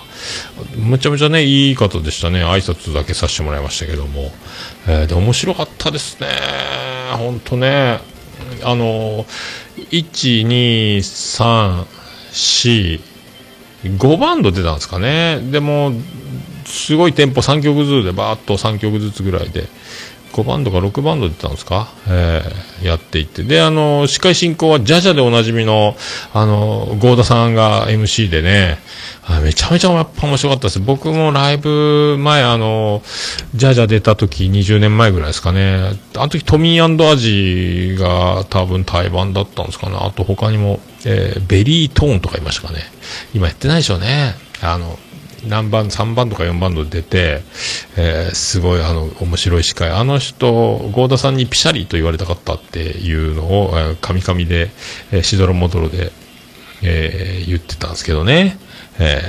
[0.77, 2.43] むちゃむちゃね、いい方でしたね。
[2.43, 4.31] 挨拶だけさせてもらいましたけども。
[4.87, 6.27] えーで、面白かったですね。
[7.17, 7.99] ほんとね。
[8.63, 9.25] あの、
[9.91, 11.85] 1、2、3、
[12.31, 13.01] 4、
[13.97, 15.39] 5バンド出たんですかね。
[15.51, 15.93] でも、
[16.65, 19.67] すごいテンポ3曲ずつでバーッと3曲ずつぐらいで、
[20.33, 21.89] 5バンドか6バンド出たんですか？
[22.07, 23.43] えーやっていって。
[23.43, 25.95] で、あの、司会進行はジャジャでおなじみの、
[26.33, 28.79] あの、ゴーダさんが MC でね、
[29.41, 30.79] めちゃめちゃやっぱ面白かったです。
[30.81, 33.01] 僕もライブ前、あの、
[33.55, 35.91] ジャジャ出た時20年前ぐらいですかね。
[36.15, 39.97] あの時トミーアジが多分対バンだったんですかね。
[39.97, 42.79] あと他にも、えーベリートーンとかいましたかね。
[43.33, 44.33] 今やってないでしょうね。
[44.61, 44.97] あの、
[45.47, 47.41] 何番、3番とか4番と出て、
[47.97, 49.89] えーすごい、あの、面白い司会。
[49.89, 54.71] あの人、郷田さんにピシャリと言われたかったっていうのを、えー、カミカミで、
[55.11, 56.11] えーしどろもどろで、
[56.81, 58.57] えー言ってたんですけどね。
[58.99, 59.21] え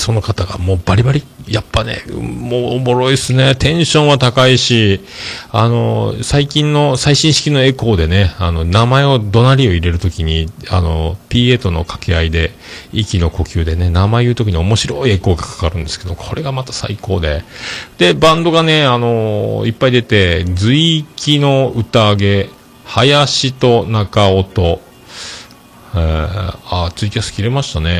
[0.00, 3.54] その方がもうバリバリ、やっぱね、もうおもろいですね。
[3.54, 5.00] テンションは高いし、
[5.52, 12.52] あの、最近の最新式のエコーでね、あの、名前を、怒鳴りを入れるときに、あの、PA との掛け合いで、
[12.92, 17.44] 息の呼吸でね、名前言うときに面白いエコーがかかるんですけど、これがまた最高で。
[17.98, 22.48] で、バンドがね、あの、いっぱい出て、随気の宴、
[22.84, 24.80] 林と中尾と、
[25.94, 27.90] えーあ、ツイキャス切れましたね。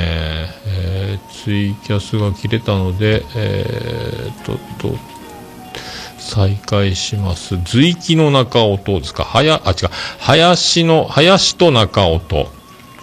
[0.67, 4.97] えーツイキャスが切れたので、えー、と、と、
[6.19, 7.59] 再開します。
[7.65, 9.25] 随気の中音ですか？
[9.25, 9.89] はや、あ、違う。
[10.19, 12.47] 林の、林と中音。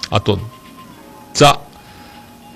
[0.10, 0.39] あと、
[1.34, 1.60] ザ、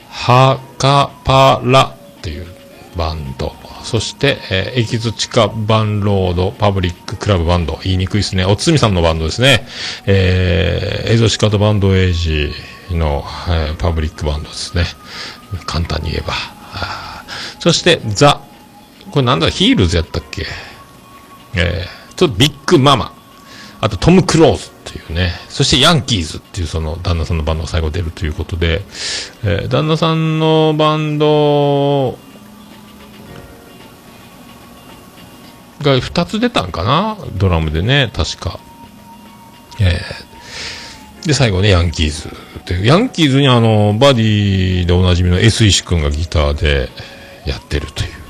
[0.10, 2.48] はかパラっていう
[2.96, 3.56] バンド。
[3.84, 7.80] そして、えー、エキゾチカバンロードパブリッククラブバンド。
[7.84, 8.46] 言いにくいですね。
[8.46, 9.68] おつみさんのバンドですね。
[10.06, 12.52] えー、エゾシカとバンドエイジ
[12.92, 14.86] の、えーパブリックバンドですね。
[15.66, 16.34] 簡単に言えば。
[17.60, 18.42] そして、ザ。
[19.12, 20.46] これなんだ、ヒールズやったっけ？
[21.56, 23.14] えー、ちょっとビッグママ。
[23.82, 25.34] あとトム・クローズっていうね。
[25.50, 28.84] そしてヤンキーズっていうその旦那さんのバンドが最後出るということで、
[29.44, 32.18] えー旦那さんのバンド
[35.82, 37.18] が2つ出たんかな？
[37.38, 38.60] ドラムでね、確か。
[39.80, 40.32] えー
[41.26, 42.36] で、最後ね、ヤンキーズ。
[42.66, 46.90] で、ヤンキーズにあの、バディでおなじみの S 石君がギターで
[47.46, 48.21] やってるという。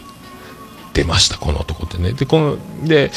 [0.93, 2.13] 出ました、この男ってね。
[2.13, 3.11] で、この、で、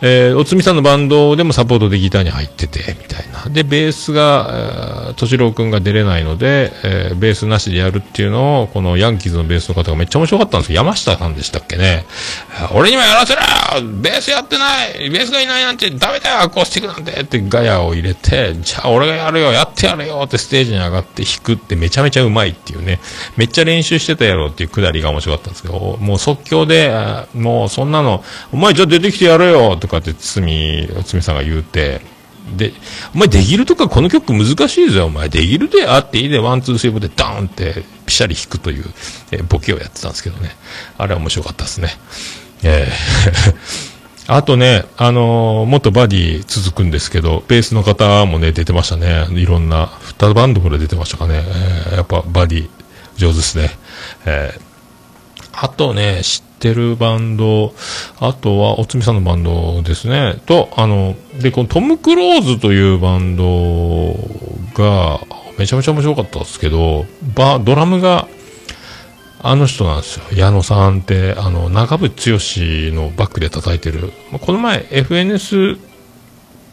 [0.00, 3.50] えー、おつみさんのバンドでもサポートでギターに入ってて、みたいな。
[3.50, 10.76] で、ベースが、敏郎くんが出れないので、えー、ベースなしでやるっていうのを、このヤンキーズのベースの方がめっちゃ面白かったんですよ。
[10.76, 12.06] 山下さんでしたっけね。
[12.72, 13.40] 俺にもやらせろ
[13.82, 22.98] ベースやってないベースがいないなんてダメだよアコースティックなんてってガヤを入れて、じゃあ俺がやるよやってやるよってステージに上がって弾くってめちゃめちゃうまいっていうね。
[23.36, 26.92] めっちゃ練習してたやろっていうくだりが面白かったんですけど、もう即興で、
[27.34, 32.00] もうそんなの、お前じゃあ出てきてやるよとかってつみ、つみさんが言うて、
[32.56, 32.72] で、
[33.14, 38.84] お前できるとかこの曲難しいぞお前できるであっていいでワンツースリーブでダーンってピシャリ弾くという、
[39.32, 40.50] えー、ボケをやってたんですけどね。
[40.96, 41.90] あれは面白かったですね。
[42.62, 43.54] えー、
[44.32, 49.26] あとね、あのー、もっとバディ続くんですけど、ベースの方もね、出てましたね。
[49.32, 49.86] いろんな、
[50.18, 51.44] 2バンドぐらい出てましたかね。
[51.46, 52.68] えー、やっぱバディ、
[53.16, 53.78] 上手ですね。
[54.24, 54.60] えー、
[55.60, 57.74] あとね、知ってるバンド、
[58.20, 60.40] あとは、おつみさんのバンドですね。
[60.46, 64.14] と、あの、で、このトム・クローズというバンド
[64.74, 65.20] が、
[65.58, 68.28] めちゃめちゃ面白かったですけど、バドラムが、
[69.40, 70.24] あの人なんですよ。
[70.32, 74.12] 矢野さんって、あの、長渕剛のバックで叩いてる。
[74.40, 75.78] この前、FNS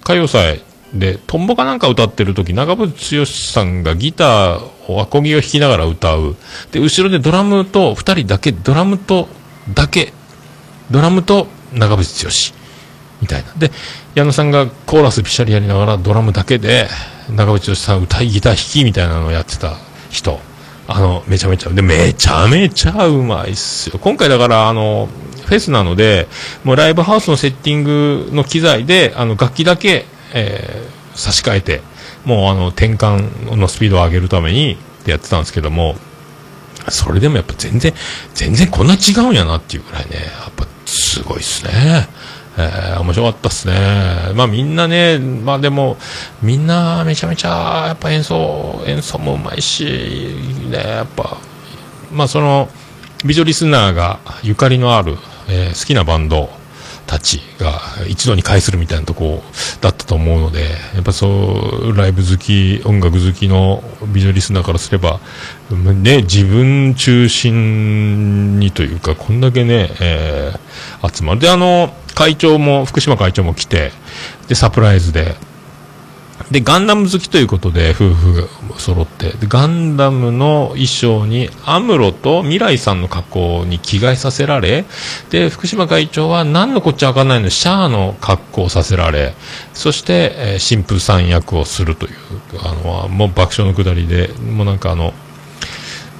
[0.04, 0.62] 歌謡祭
[0.96, 6.36] で、トンボかなんか歌ってる時、長渕剛さんがギターをアコギを弾きながら歌う。
[6.72, 9.28] で、後ろでドラムと、二人だけ、ドラムと
[9.74, 10.14] だけ、
[10.90, 12.56] ドラムと長渕剛。
[13.22, 13.54] みたいな。
[13.58, 13.72] で、
[14.14, 16.88] 矢野さんがコーラスピシャリやりながらドラムだけで、
[17.30, 19.78] 長渕剛さん歌いギター弾きみたいなのをやってた
[20.10, 20.40] 人。
[20.88, 24.00] あの、めちゃめちゃ、で、めちゃめちゃうまいっすよ。
[24.00, 25.10] 今回だから、あの、
[25.46, 26.28] フェスなので、
[26.64, 31.82] もうライブハウスのセッティングの機材で、あの、楽器だけ、えー、差し替えて、
[32.26, 35.96] もうあの、転換のスピードを上げるためにってやってたんですけども、
[36.90, 37.94] それでもやっぱ全然、
[38.34, 42.08] 全然こんな違うんやなっていうぐらいね、やっぱすごいっすね。
[42.58, 43.74] えー、面白かったっすね。
[44.34, 45.98] まあみんなね、まあでも、
[46.42, 49.84] みんなめちゃめちゃ、やっぱ演奏、演奏もうまいし、
[50.70, 51.38] ね、やっぱ、
[52.12, 52.70] まあその、
[53.26, 55.18] 美女リスナーがゆかりのある、
[55.50, 56.50] えー、好きなバンド
[57.06, 59.44] たちが一度に会するみたいなとこ
[59.82, 61.28] だったと思うので、やっぱそ
[61.84, 65.20] う、ライブ好き、音楽好きのビジョリスナーからすれば、
[65.72, 71.40] ね、自分中心にというか、こんだけね、えー、集まる。
[71.40, 73.92] で、あの、会長も、福島会長も来て、
[74.48, 75.36] で、サプライズで、
[76.52, 84.86] で、ガンダム好きということで、夫婦が揃って、でガンダムの衣装に、アムロと未来さんの格好に着替えさせられ、
[85.32, 89.34] で、福島会長は何のこっちゃわかんないのシャアの格好をさせられ、
[89.74, 92.14] そして、えー、新婦さん役をするという、
[92.64, 95.14] あの、もう爆笑のくだりで、もうなんかあの、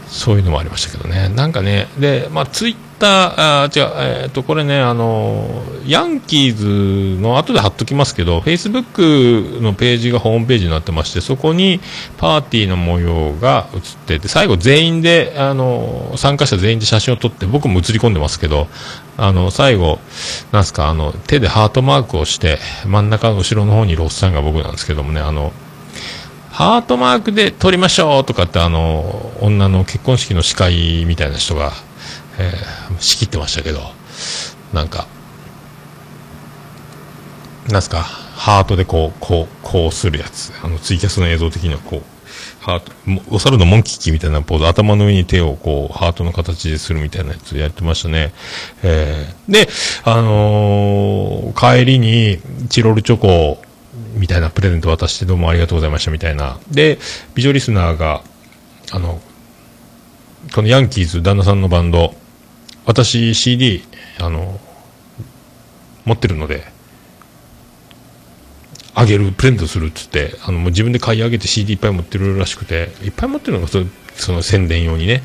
[0.08, 1.30] そういうのもありましたけどね。
[1.30, 11.80] なんかね、で、まあ、ツイッター、あ違う、えっ、ー、と、これね、あの、ヤンキーズの後で貼っときますけど、Facebook のページがホームページになってまして、そこに
[12.18, 18.68] パーティーの模様が映ってて、最後全員で、あの、参加者全員で写真を撮って、僕も映り込んでますけど、
[19.18, 20.00] あの、最後、
[20.52, 25.54] なんすか、あの、手でハートマークをして、真ん中の後ろの方にいるおっさんが僕なんですけどもね、あの、
[26.56, 31.74] ハートマークで撮りましょうとかってあの、女の結婚式の司会みたいな人が、
[32.38, 33.82] えー、仕切ってましたけど、
[34.74, 35.08] なんか、
[37.70, 40.54] なんすか、ハートでこう、こう、こうするやつ。
[40.64, 42.04] あの、ツイキャスの映像的にはこう、
[42.62, 42.92] ハート、
[43.30, 48.34] お猿のモンキッキみたいなポーズ、頭の上に手をこう、ハートの形でするみたいなやつやってましたね。
[48.84, 49.68] えー、で、
[50.04, 53.62] あのー、帰りに、チロルチョコ
[54.16, 56.60] みたいなプレゼント渡してどうもありがとうございましたみたいな。
[56.70, 57.00] で、
[57.34, 58.22] 美女リスナーが、
[58.92, 59.22] あの、
[60.54, 62.14] このヤンキーズ、旦那さんのバンド、
[62.86, 63.84] 私 CD、
[64.20, 64.60] あの、
[66.06, 66.64] 持ってるので、
[68.94, 73.84] あげる、プレゼントするっつって、あの、もう自分で買い上げて CD いっぱい持ってるらしくて、いっぱい持ってるのがそ
[74.16, 75.22] その宣伝用にね。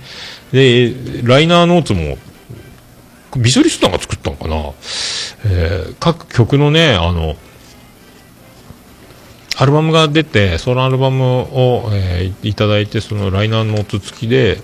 [0.52, 2.18] で、ライナーノーツも、
[3.36, 4.56] ビジョリストが作ったのかな
[5.44, 7.36] えー、各曲のね、あの、
[9.60, 14.62] アルバムが出て、そのアルバムを、えー、いただいて、そのライナーノート付きで、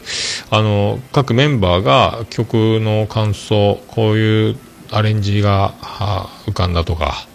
[0.48, 4.56] あの、各メンバーが曲の感想、こういう
[4.90, 5.74] アレンジが
[6.46, 7.26] 浮かんだとか、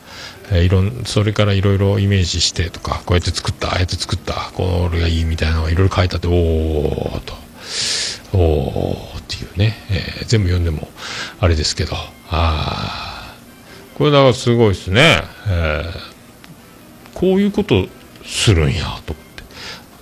[0.51, 7.35] え、いろん、それからいろいろイメージしてとか、こうやって作った、ああやって作った、これがいいみたいなのがいろいろ書いてあって、おーと、
[8.33, 10.87] おーっていうね、えー、全部読んでも
[11.39, 11.95] あれですけど、
[12.31, 13.35] あ
[13.99, 15.21] これだからすごいですね。
[15.47, 16.10] えー。
[17.21, 17.87] こういうこと
[18.25, 19.43] するんや、と思って。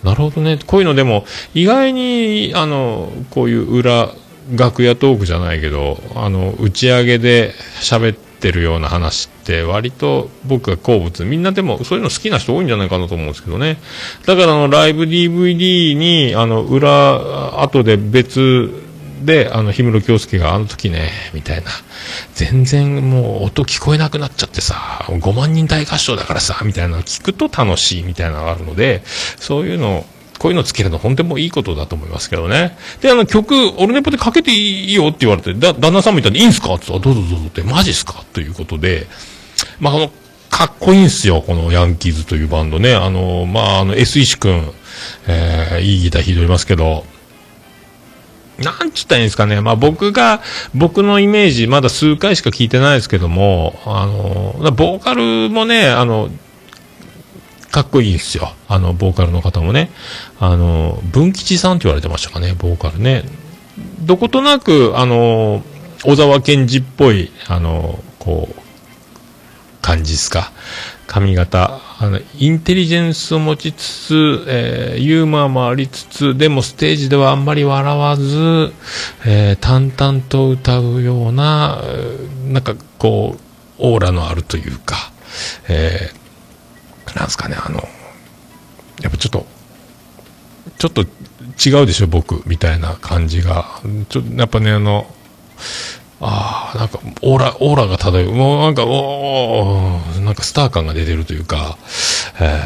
[0.04, 0.58] なるほどね。
[0.66, 4.10] こういうのでも、意外に、あの、こういう裏、
[4.56, 13.78] 楽屋トークじゃないけど、あの、打ち上げで喋ってるような話って、割と僕が好物、みんなでもそういうの好きな人多いんじゃないかなと思うんですけどね。
[14.26, 18.89] だからあの、ライブ DVD に、あの、裏、後で別
[19.22, 21.72] で、あの、氷室京介があの時ね、みたいな。
[22.34, 29.04] 全然もう音聞こえなくなっちゃってさ、5万人大合唱だからさ、みたいなの聞くと楽しいみたいなのがあるので、
[29.40, 30.06] そういうの、
[30.40, 32.78] こういうのつけるの本当にもういいことだと思いますけどね。
[33.02, 36.76] で、あの曲、オルネポでかけていいよって言われて、だ、旦那さんみたいにいいんすか？
[36.76, 38.24] って言ったら、どうぞどうぞって、マジっすか？
[38.34, 39.08] ということで、
[39.80, 40.12] まあ、この、
[40.50, 42.96] かっこいいんすよ、このヤンキーズというバンドね。
[42.96, 44.72] あの、まあ、あの、S 石くん、
[45.28, 47.06] えー、いいギター弾いておりますけど、
[48.64, 49.62] なんつったらいいんですかね。
[49.62, 50.42] まあ僕が、
[50.76, 56.30] 僕のイメージ、まだ数回しか聞いてないですけども、あの、ボーカルもね、あの、
[57.72, 58.54] かっこいいですよ。
[58.68, 59.92] あの、ボーカルの方もね。
[60.40, 63.24] あの、文吉さんって言われてましたかね、ボーカルね。
[64.02, 65.64] どことなく、あの、
[66.04, 68.56] 小沢健二っぽい、あの、こう、
[69.82, 70.52] 感じですか。
[71.08, 71.80] 髪型。
[72.02, 78.72] あの、インテリジェンスを持ちつつ、えーユーモアもありつつ、でもステージではあんまり笑わず、
[79.26, 81.84] えー淡々と歌うような、
[82.48, 83.42] なんかこう、
[83.80, 85.12] オーラのあるというか、
[85.68, 86.20] えー
[87.18, 87.80] なんですかね、あの、
[89.02, 89.46] やっぱちょっと、
[90.78, 93.82] ちょっと違うでしょ、僕、みたいな感じが。
[94.10, 95.06] ちょっと、やっぱね、あの、
[96.22, 98.34] ああ、なんか、オーラ、オーラが漂う。
[98.34, 101.78] もうなんか、おーなんかスター感が出てるというか、
[102.40, 102.62] え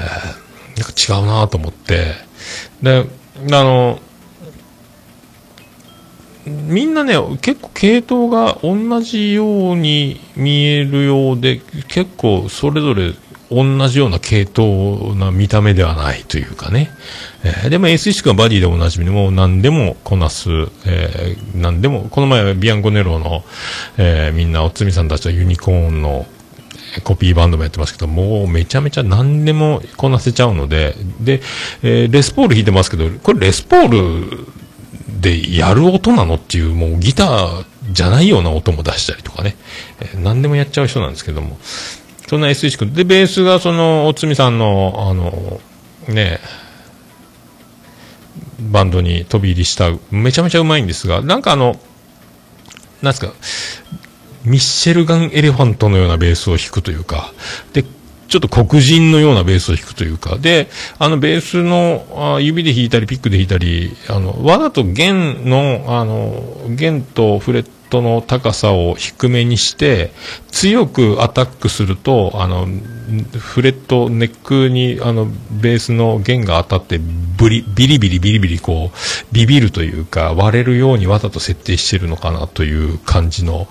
[0.75, 2.15] ー、なんか違うなと思って。
[2.81, 3.05] で、
[3.51, 3.99] あの、
[6.45, 13.13] みんなね、結構系統が同じように見えるようで、結構それぞれ
[13.53, 16.91] 同じような系統な見た目ではないというかね。
[17.43, 20.49] えーでも S 石君はバディでおなじみでも何でもこなす、
[20.85, 23.43] えー何でも、この前ビアンコネロの、
[23.97, 26.25] えーみんなおつみさんたちはユニコーンの
[27.03, 31.41] コピーバンドもやってますけど、もうめちゃめちゃ何でもこなせちゃうので、で、
[31.81, 34.47] えーレスポール弾いてますけど、これレスポール
[35.19, 39.55] でやる音なのっていう、もうギターじゃないような音も出したりとかね、
[39.99, 41.57] えー何でもやっちゃう人なんですけども、
[42.27, 42.93] そんな S 石君。
[42.93, 45.59] で、ベースがその、おつみさんの、あの、
[46.07, 46.39] ね、
[48.59, 51.79] バンドに飛び入りした、めちゃめちゃうまいんですが、なんかあの、
[53.01, 53.33] なんすか、
[54.45, 57.33] ミッシェルガン・エレファントのようなベースを弾くというか、
[57.73, 60.67] で、ちょっと黒人のようなベースを弾くというか、で、
[60.97, 67.69] あのベースのあ指で弾いたりピックで弾いたり、あの、わざと弦の、あの、弦とフレット
[68.01, 70.11] の高さを低めにして、
[70.51, 72.67] 強くアタックすると、あの、
[73.37, 78.97] フレット、ネックに、あの、ベースの弦が当たって、ブリ、ビリビリビリビリこう、
[79.31, 83.67] ビビるというか、割れるようにわざと設定してるのかなという感じの、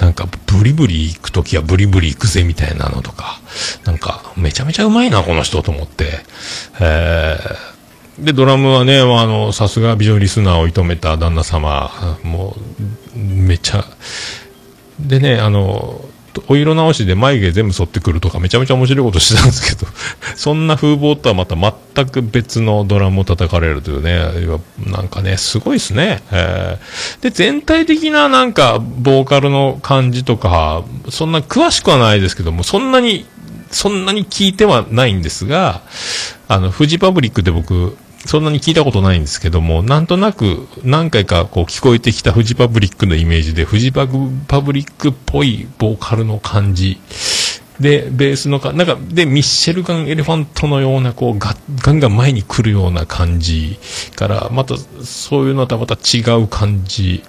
[0.00, 3.40] なんか、ブリブリ行くときはブリブリ行くぜみたいなのとか、
[3.84, 6.04] なんか、めちゃめちゃうまいな、この人と思って。
[6.80, 7.71] えー、
[8.18, 11.90] で、ドラムはね、あの、さすがビジョンリスナーを射止めた旦那様、
[12.22, 12.56] も
[13.16, 13.84] う、めちゃ、
[15.00, 16.04] でね、あの、
[16.48, 19.90] お色直しで眉毛全部剃ってくるとかめちゃめちゃ面白いことしてたんですけど、
[20.36, 24.18] そんな風貌とはまた全く別のドラムを叩かれるというね、
[24.86, 26.22] なんかね、すごいですね。
[26.30, 33.26] えーで、全体的ななんか、ボーカルの感じとか、そんな詳しくはないですけども、そんなに、
[33.72, 35.82] そんなに聞いてはないんですが、
[36.48, 47.00] あの、フジパブリックで僕、そんなに聞いたことないんですけども、なんとなく何回かこう聞こえてきたフジパブリックのイメージで、フジパブリックっぽいボーカルの感じ。
[47.80, 53.78] で、ベースのか、なんか、で、ミッシェルガン・エレファントのような、こう、ガガンガン前に来るような感じ
[54.14, 57.24] から、また、そういうのとはまた違う感じ。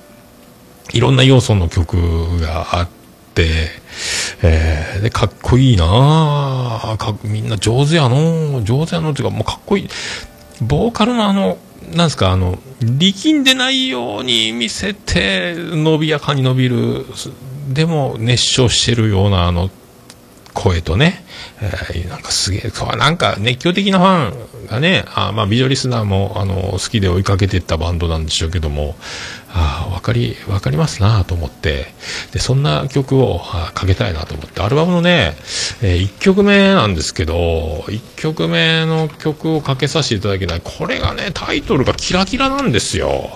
[0.91, 3.02] いろんな要素の曲があって、
[3.41, 5.85] えー、で、かっこいいな。
[6.97, 8.63] かみんな上手やの。
[8.63, 9.11] 上手やの。
[9.11, 9.89] っていうか、もうかっこいい。
[10.61, 11.57] ボーカルのあの、
[11.91, 17.05] なんですか、あの、力んでないように見せて、伸びやかに伸びる、
[17.69, 19.69] でも熱唱してるようなあの、
[20.53, 21.25] 声とね、
[21.61, 28.95] えーなんかすげえ、そうなんか熱狂的なファンがね、あまあ、ビジョリスナーも、あの、好きで追いかけていったバンドなんでしょうけども、
[29.55, 31.93] ああ、わかり、わかりますなと思って、
[32.31, 33.39] で、そんな曲を
[33.73, 35.35] かけたいなと思って、アルバムのね、
[35.83, 43.29] え1曲目なんですけど、1曲目の曲をかけさせていただけない、これがね、タイトルがキラキラなんですよ。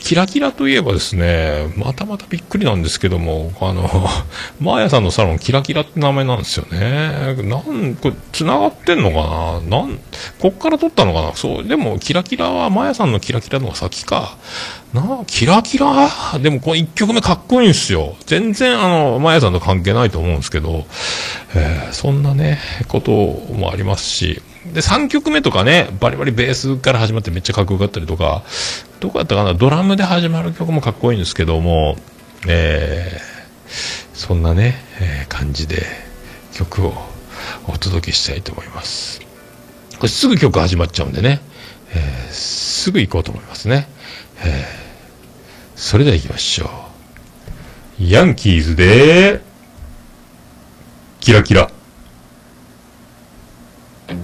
[0.00, 3.88] キラキラといえばですね、またまたびっくりなんですけども、あの、
[4.60, 7.36] マーヤさんのサロン、キラキラって名前なんですよね。
[7.42, 9.78] なん、これ、繋がってんのかな？
[9.78, 9.98] なん、
[10.40, 11.34] こっから撮ったのかな？
[11.34, 14.36] そう、でも、キラキラは、マーヤさんのキラキラのが先か。
[14.94, 16.08] なあ、キラキラ？
[16.40, 18.14] でもこの1曲目かっこいいんすよ。
[18.26, 20.86] 全然あの、マヤさんと関係ないと思うんですけど、
[21.56, 23.10] えーそんなね、こと
[23.54, 24.40] もありますし、
[24.72, 28.44] で、3曲目とかね、バリバリベースから始まってめっちゃかっこよかったりとか、
[29.00, 31.96] どこやったかな、ドラムで始まる曲もかっこいいんですけども、
[32.46, 33.34] えー
[34.14, 35.82] そんなね、えー感じで
[36.52, 36.94] 曲を
[37.66, 39.20] お届けしたいと思います。
[39.96, 41.40] これすぐ曲始まっちゃうんでね、
[41.92, 43.88] えーすぐ行こうと思いますね。
[44.44, 44.83] えー
[45.76, 46.66] それでは行きましょ
[48.00, 48.04] う。
[48.04, 49.40] ヤンキーズで、
[51.20, 51.70] キラキラ。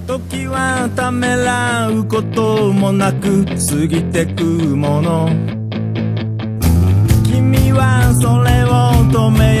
[0.07, 3.53] 時はためらうこともなく過
[3.87, 5.29] ぎてくもの
[7.23, 8.67] 君はそれを
[9.11, 9.60] 止め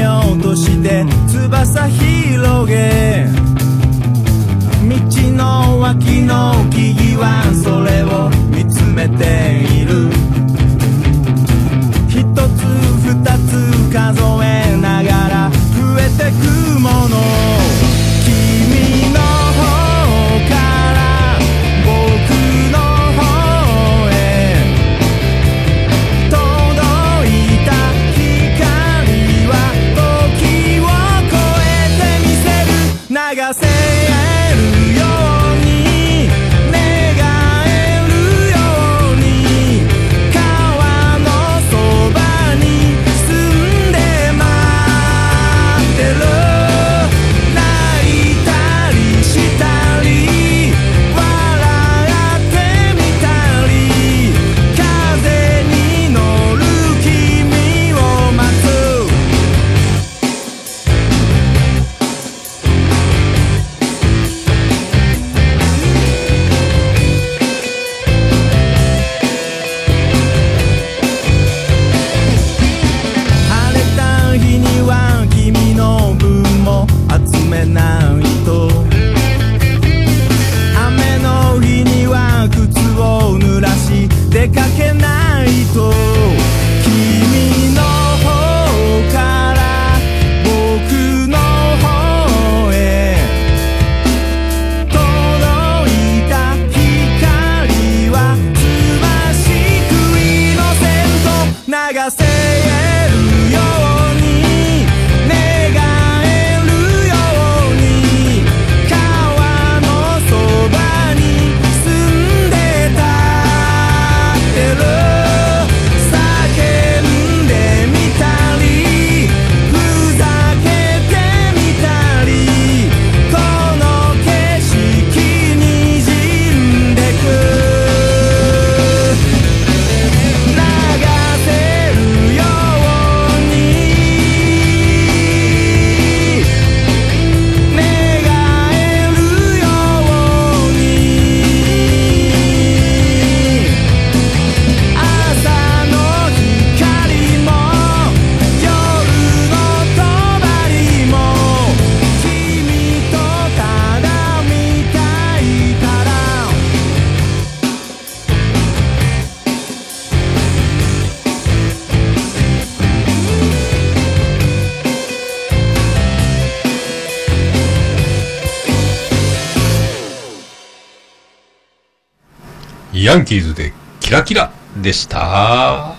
[173.11, 175.97] ヤンキーズでキラキラでした。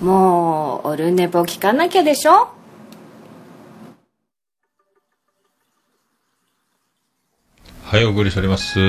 [0.00, 2.48] もうオルネポ聞かなきゃでしょ？
[7.84, 8.80] はい、お送りしております。
[8.80, 8.82] オ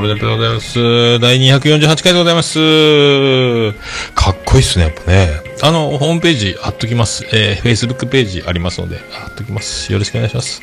[0.00, 1.18] ルネポでございます。
[1.18, 3.72] 第248回でございます。
[4.14, 5.30] かっこいいっすね、やっぱね。
[5.64, 7.24] あの、ホームページ貼っときます。
[7.32, 9.92] えー、Facebook ページありますので、貼っときます。
[9.92, 10.62] よろしくお願いします。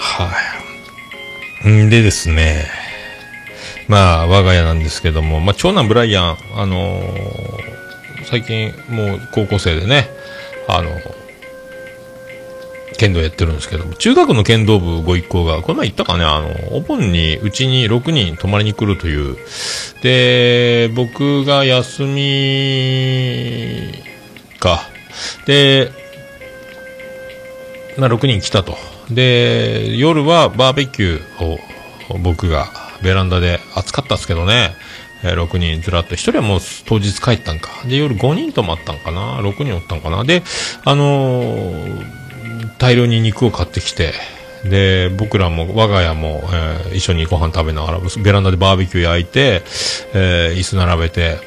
[0.00, 0.32] は
[1.64, 1.68] い。
[1.68, 2.87] んでですね、
[3.88, 7.78] まあ、我が家なんですけども、まあ、長男ブライアン、あのー
[8.28, 10.10] 最近もう高校生でね、
[10.68, 10.90] あの
[12.98, 19.36] 剣道やってるんですけども、中学の剣道部ご一行が、この前言ったかね、あの、お盆にうちに6人泊まりに来るという、
[20.02, 23.92] で、僕が休み
[24.58, 24.80] か。
[25.46, 25.90] で、
[27.96, 28.76] まあ、6人来たと。
[29.10, 31.58] で、夜はバーベキューを
[32.18, 34.74] 僕がベランダで暑かったですけどね、
[35.22, 37.70] えー6人ずらっと、1人はもう当日帰ったんか。
[37.86, 40.24] で、夜5人泊まったんかな ?6 人おったんかな。
[40.24, 40.42] で、
[40.84, 42.18] あのー
[42.78, 44.12] 大量に肉を買ってきて、
[44.64, 49.62] で、僕らも、我が家も、えー一緒にご飯食べながら、ベランダでバーベキュー焼いて、
[50.14, 51.38] えー椅子並べて、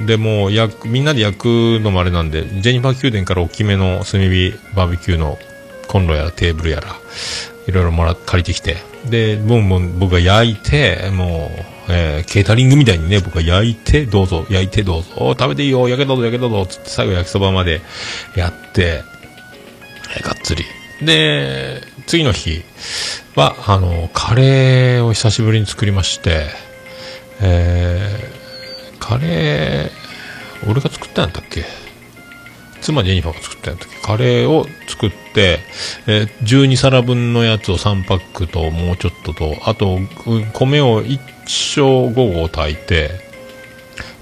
[0.00, 1.44] で、でもう焼く、みんなで焼く
[1.82, 5.38] のもあれなんで、ジェニファー宮殿から大きめの炭火バーベキューの
[5.86, 6.96] コンロやらテーブルやら、
[7.68, 11.50] いろいろもら借りてきて、で、ボンボン僕が焼いて、も
[11.88, 15.08] う、えーケータリングみたいにね、僕が焼いて、どうぞ、焼いてどうぞ、
[15.38, 17.80] 食べていいよ、焼けどうぞ、焼けどうぞ、つって最後焼きそばまで
[18.34, 19.02] やって、
[20.16, 20.64] えーがっつり。
[21.02, 22.62] で、次の日
[23.36, 26.46] は、あの、カレーを久しぶりに作りまして、
[27.40, 31.64] えーカレー、俺が作ったんだっけ？
[32.80, 34.00] 妻ジェニファーが作ったんだっけ？
[34.00, 35.60] カレーを作って、
[36.06, 39.98] えー12皿分のやつを3パックともうちょっとと、あと、
[40.54, 43.10] 米を1升5合炊いて、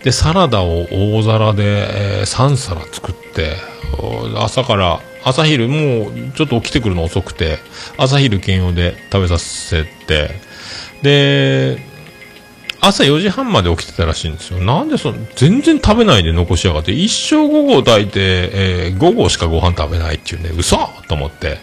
[0.05, 3.57] で、サラダを大皿で、え3皿作って、
[4.37, 7.59] 朝から、朝昼、もうちょっと起きてくるの遅くて、
[7.97, 10.31] 朝昼兼用で食べさせて、
[11.03, 11.79] で、
[12.81, 14.59] 朝4時半まで起きてたらしいんですよ。
[14.61, 21.59] なんでその、全然食べないで残しやがって、一生午後炊いて、えー、午後しかご飯食べないっていうね、嘘と思って、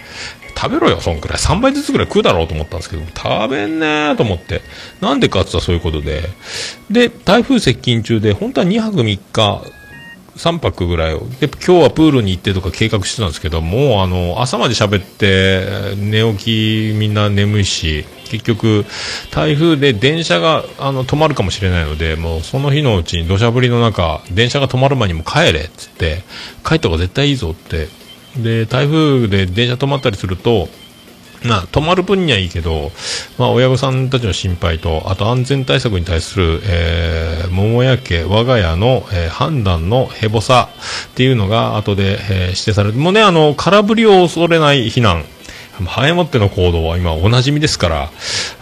[0.56, 1.38] 食べろよ、そんくらい。
[1.38, 4.62] 3倍ずつぐらい食うだろうと思ったんですけど、食べんねーと思って。
[5.02, 6.30] なんでかって言ったらそういうことで。
[6.90, 9.62] で、台風接近中で、本当は2泊3日、
[10.38, 11.28] 3泊ぐらいを。
[11.40, 18.86] で、今日はプールに行ってとか計画してたんですけど、もうあの、朝まで喋って、寝起きみんな眠いし、結局、
[19.30, 26.24] 台風で電車があの止まるかもしれないので、もうその日のうちに土砂降りの中、電車が止まる前にも帰れっつって、
[26.66, 27.88] 帰った方が絶対いいぞって。
[28.38, 30.68] で、台風で電車止まったりすると、
[31.44, 32.92] まあ、止まる分にはいいけど、
[33.38, 40.70] まあ、親御さんたちの心配と、あと安全対策に対する、えー、桃屋家、我が家の、えー判断のヘボさ
[41.12, 42.98] っていうのが後で、えー指定される。
[42.98, 45.26] もうね、あの、空振りを恐れない避難。
[45.86, 47.90] 早もっての行動は今おなじみですか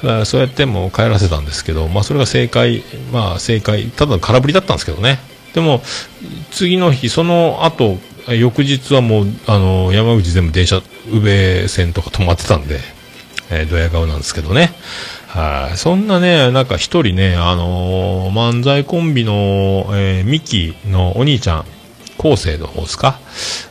[0.04, 5.20] ら、あそうやっても帰らせたんですけど、まあそれが正解、まあ正解、ただ空振りだったんですけどね。
[5.54, 5.82] でも、
[6.52, 7.98] 次の日、その後、
[8.30, 10.82] 翌日はもう、あの、山口全部電車、
[11.12, 12.80] 宇部線とか止まってたんで、
[13.50, 14.74] えー、ドヤ顔なんですけどね。
[15.28, 15.78] はい。
[15.78, 21.66] そんなね、なんか一人ね、あのー漫才コンビの、えーミキのお兄ちゃん、
[22.18, 23.20] 昴生の方ですか？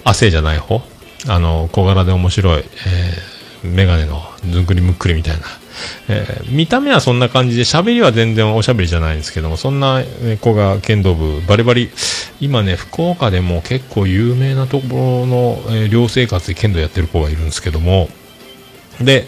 [0.04, 0.82] 亜生じゃない方
[1.28, 2.66] あの、小柄で面白い、えー、
[3.62, 5.42] メガネのずんくりむっくりみたいな。
[6.08, 10.02] えー見た目はそんな感じで、喋りは全然おしゃべりじゃないんですけども、そんな
[10.40, 11.90] 子が剣道部、バリバリ、
[12.40, 18.08] 今ね、福岡でも結構有名なところの、えー寮生活で剣道やってる子がいるんですけども、
[19.00, 19.26] で、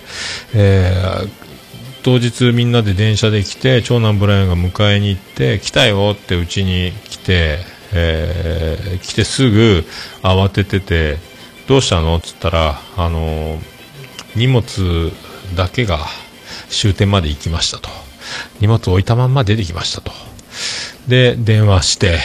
[0.54, 1.28] えー
[2.04, 7.60] 当日みんなで電車で来て、長男ブライアンが迎えに行って、来たよってうちに来て、
[7.92, 9.84] えー来てすぐ
[10.22, 11.18] 慌ててて、
[11.68, 12.16] どうしたの？
[12.16, 13.71] って言ったら、あのー
[14.36, 15.12] 荷物
[15.56, 15.98] だけが
[16.68, 17.88] 終点まで行きましたと。
[18.60, 20.12] 荷物置いたまんま出てきましたと。
[21.08, 22.18] で、電話して、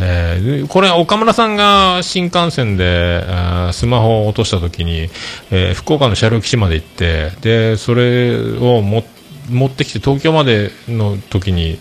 [0.00, 3.24] えーこれは岡村さんが新幹線で、
[3.72, 5.08] スマホを落とした時に、
[5.50, 9.04] えー福岡の車両基地まで行って、で、それをも
[9.48, 11.78] 持ってきて東京までの時に、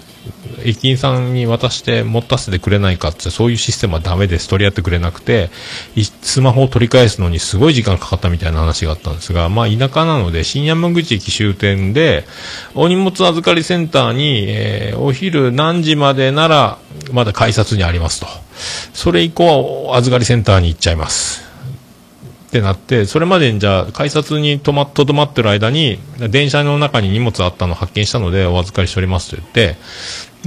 [0.64, 4.48] 駅員さんに渡して持たせてくれないかって、そういうシステムはダメです。
[4.48, 5.50] 取り合ってくれなくて、
[6.22, 12.26] スマホを取り返すのにすごい時間かかったみたいな話があったんですが、まあ田舎なので、新山口駅終点で、
[12.76, 16.78] お荷物預かりセンターに、えーお昼何時までなら、
[17.12, 18.28] まだ改札にありますと。
[18.94, 21.53] それ以降は預かりセンターに行っちゃいます。
[22.54, 25.98] ってなって、それまでにじゃあ、改札に止ま、とどまってる間に、
[26.30, 29.76] 電車の中に荷物あったのを発見したので、お預かりしておりますと言って、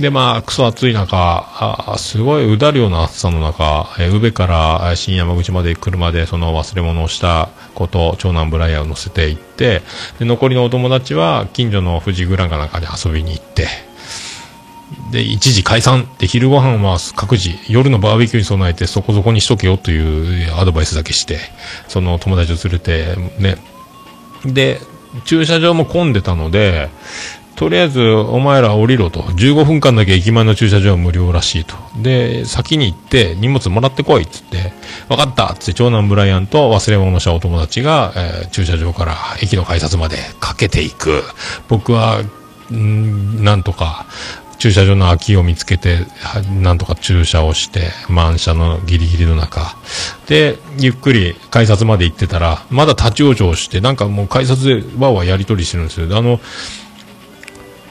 [0.00, 9.82] で、まあ、クソ暑い中、あすごいうだるような暑さの中、え宇部から新山口まで車でその忘れ物をしたこと、長男ブライアンを乗せて行って、
[10.20, 13.66] で、残りのお友達は近所の富士グランかなんかに遊びに行って、
[15.10, 21.38] で、一時解散で昼ご飯は各自夜のバーベキューに備えてそこそこにしとけよというアドバイスだけして、
[21.88, 23.56] その友達を連れて、ね。
[24.44, 24.80] で、
[25.24, 26.90] 駐車場も混んでたので、
[27.56, 29.20] とりあえずお前ら降りろと。
[29.20, 31.74] 15分間だけ駅前の駐車場は無料らしいと。
[31.96, 34.74] で、先に行って荷物もらってこいっつって、
[35.08, 41.22] 分かったっつって長男ブライアンと忘れ物したお友達が、えー駐車場から駅の改札までかけていく。
[41.68, 42.20] 僕は、
[42.70, 44.06] んなんとか、
[44.58, 45.98] 駐車場の空きを見つけて、
[46.60, 49.76] なんとか駐車をして、満車のギリギリの中。
[50.26, 56.16] で、ゆっくり改札まで行ってたら、まだ立ち往生して、なんかもう改札でわーわーやり取りしてるんですよ。
[56.16, 56.40] あの、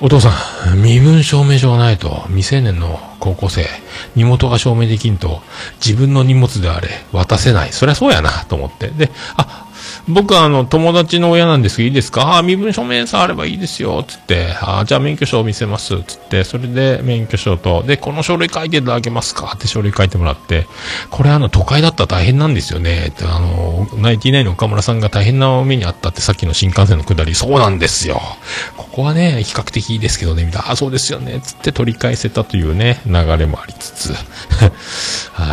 [0.01, 0.29] お父さ
[0.73, 3.67] ん、 身分証明書がないと、未成年の高校生、
[4.15, 5.41] 身元が証明できんと、
[5.85, 7.71] 自分の荷物であれ、渡せない。
[7.71, 8.89] そりゃそうやな、と思って。
[8.89, 9.65] で、あ、
[10.07, 12.37] 僕はあの、友達の親なんですけど、いいですか？
[12.37, 19.53] あ、身分証明さえあればいいですよ、つって、ああ、じゃあ免許証を見せます、つって、それで免許証と、で、この書類書いていただけますか？
[19.55, 20.67] って書類書いてもらって、
[21.09, 28.21] これあの、都会だったら大変なんですよね、って、あの、ナイティナイの岡村さんが大変な目にあったって、さっきの新幹線の下り、そうなんですよ。
[28.77, 34.13] ここはね、比較的いいですけどね、みたいな、あ、そうですよね、つって取り返せたというね、流れもありつつ。
[35.33, 35.49] は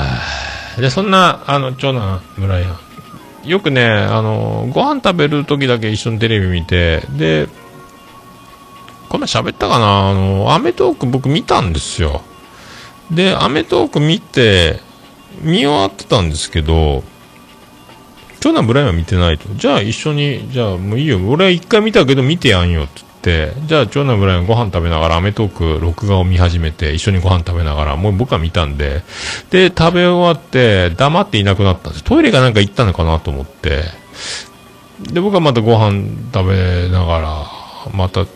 [0.77, 2.65] あで、そんな、あの、長男、村井
[3.45, 7.49] よくね、あの、ご飯食べる時だけ一緒にテレビ見て、で、
[9.09, 10.11] こんな喋ったかな？
[10.11, 12.23] あの、アメトーク僕見たんですよ。
[13.11, 14.81] で、アメトーク見て、
[15.41, 17.03] 見終わってたんですけど、
[18.41, 19.49] 長男ブライアンは見てないと。
[19.55, 21.19] じゃあ一緒に、じゃあもういいよ。
[21.29, 29.03] 俺は一回見たけど見てやんよって、じゃあ長男ブライアンご飯食べながらアメトーク録画を見始めて、一緒にご飯食べながら、もう僕は見たんで、
[29.51, 32.05] で、食べ終わって黙っていなくなったんです。
[32.05, 33.85] トイレかなんか行ったのかなと思って、
[35.13, 37.47] で、僕はまたご飯食べながら、
[37.95, 38.27] また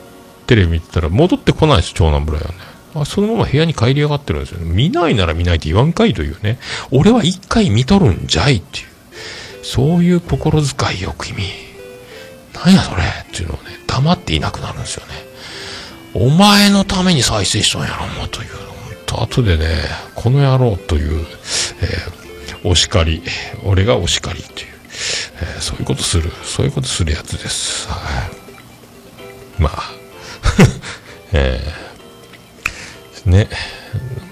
[0.46, 2.54] テレビ見てたら戻ってこないです、長男ブライアンね。
[2.94, 4.70] あそのまま部屋に帰りやがってるんですよね。
[4.72, 6.58] 見ないなら見ないって言わんかいというね。
[6.90, 8.86] 俺は一回見とるんじゃいっていう。
[9.62, 11.65] そういう心遣いよ、君。
[12.64, 15.14] なんやそれっていうのをね、黙っていなくなるんですよね。
[16.14, 18.48] お前のために再生しとんやろ、もうという。
[19.06, 19.66] と後でね、
[20.14, 21.26] この野郎という、
[21.82, 22.26] えー
[22.64, 23.22] お叱り、
[23.62, 24.68] 俺がお叱りっていう、
[25.40, 27.88] えーそういうことする、そういうことするやつです。
[27.88, 27.96] は
[29.58, 29.62] い。
[29.62, 29.90] まあ、
[31.32, 33.48] えーね、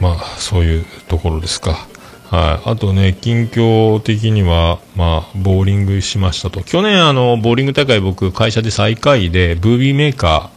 [0.01, 1.87] まあ、そういうところですか。
[2.35, 2.71] はい。
[2.71, 6.63] あとね、近況的には、まあ、ボーリングしましたと。
[6.63, 10.54] 去年、あの、ボーリング大会僕、会社で最下位で、ブービーメーカー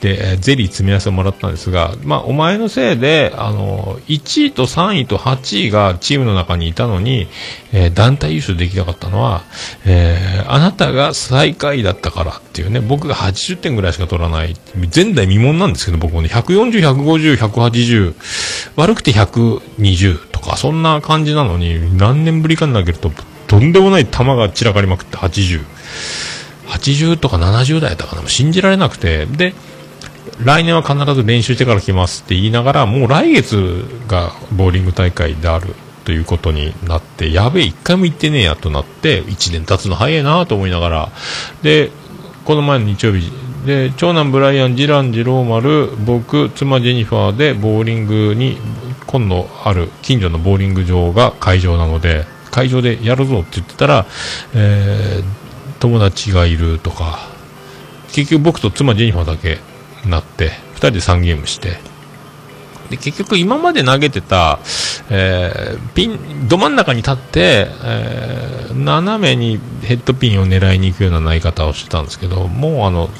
[0.00, 7.28] で、ゼリー詰め合わせをもらったんですが、まあ、お前のせいで、あの、1位と3位と8位がチームの中にいたのに、
[7.72, 9.42] えー団体優勝できなかったのは、
[9.86, 14.56] えーあなたが最下位だったからっていうね、僕が80点ぐらいしか取らない、
[14.94, 18.14] 前代未聞なんですけど、僕もね、140、150、180、
[18.76, 23.12] 悪くて120とか、そんな感じなのに、何年ぶりかに投げると、
[23.46, 25.60] とんでもない球が散らかりまくって80。
[26.66, 29.54] 80とか70代だったかな、信じられなくて、で、
[30.44, 41.08] 来年は必ず練習してから来ますって言いながら、もう来月がボーリング大会であるということになって、やべえ、一回も行ってねえやとなって、1年経つの早いなと思いながら、
[41.62, 41.90] で、
[42.44, 43.30] この前の日曜日、
[43.66, 48.58] で、長男ブライアン、次男次郎丸、僕、妻ジェニファーでボーリングに、
[49.06, 54.06] 今度ある近所のボーリング場が会場なので、会場でやるぞって言ってたら、
[54.54, 55.41] えー
[55.82, 57.18] 友達がいるとか、
[58.12, 59.58] 結局僕と妻ジェニファーだけ
[60.08, 61.78] なって、二人で3ゲームして、
[62.88, 64.60] で、結局今まで投げてた、
[65.10, 73.10] えーピン、ど真ん中に立って、えー斜めにヘッドピンを狙いに行くような投げ方をしてたんですけど、もうあの、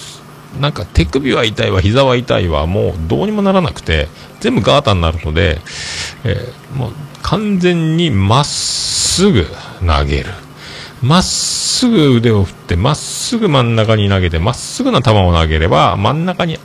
[0.61, 4.09] なんか手首は痛いわ、膝は痛いわ、もうどうにもならなくて、
[4.41, 5.59] 全部ガータになるので、
[6.25, 6.93] えーもう
[7.23, 9.47] 完全にまっすぐ
[9.85, 10.31] 投げる。
[11.03, 11.23] まっ
[11.83, 16.57] すぐ腕を振って、まっすぐ真ん中に投げて、まっすぐな球を投げれば、真ん中に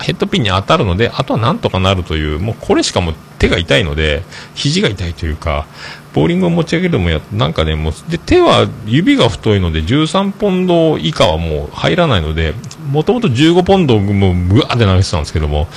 [0.00, 4.22] ヘッドピンに当たるので、あとはなんとかなるという、もうこれしかも手が痛いので、
[4.54, 5.66] 肘が痛いというか、
[6.14, 12.54] ボーリングを持ち上げるのもや、なんかね、もう、で、手は指が太いので、13ポンド以下はもう入らないので、
[12.90, 15.68] もともと15ポンドも、ぐわーって投げてたんですけども、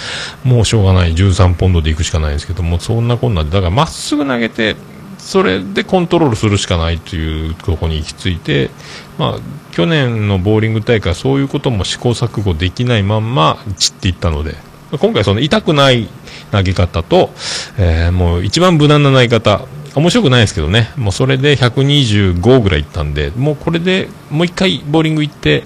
[0.46, 4.78] もうしょうがない、13ポンドで行くしかないんですけども、そんなこんなで、だからまっすぐ投げて、
[5.26, 8.70] それでコントロールするしかないというところに行き着いて、
[9.18, 9.40] まあ、
[9.72, 14.56] 去年のボーリング大会はそういうことも試行錯誤できないまんま散っていったので、
[15.00, 16.08] 今回その痛くない
[16.52, 17.32] 投げ方と、
[17.80, 19.66] えーもう一番無難な投げ方、
[19.96, 25.64] 面白くないですけどね、もうそれで125ぐらいいったんで、もうこれでもう一回ボーリング行って、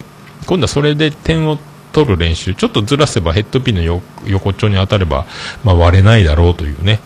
[0.47, 1.59] 今度はそれで点を
[1.91, 5.25] 取る練習、ちょっとずらせばヘッドピンの横っちょに当たれば、
[5.65, 7.01] まあ、割れないだろうというね、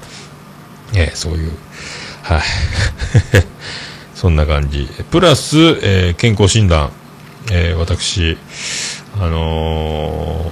[0.93, 1.51] えーそういう、
[2.23, 2.41] はい。
[4.15, 4.87] そんな感じ。
[5.11, 6.91] プラス、えー健康診断。
[7.51, 8.37] えー私、
[9.19, 10.51] あの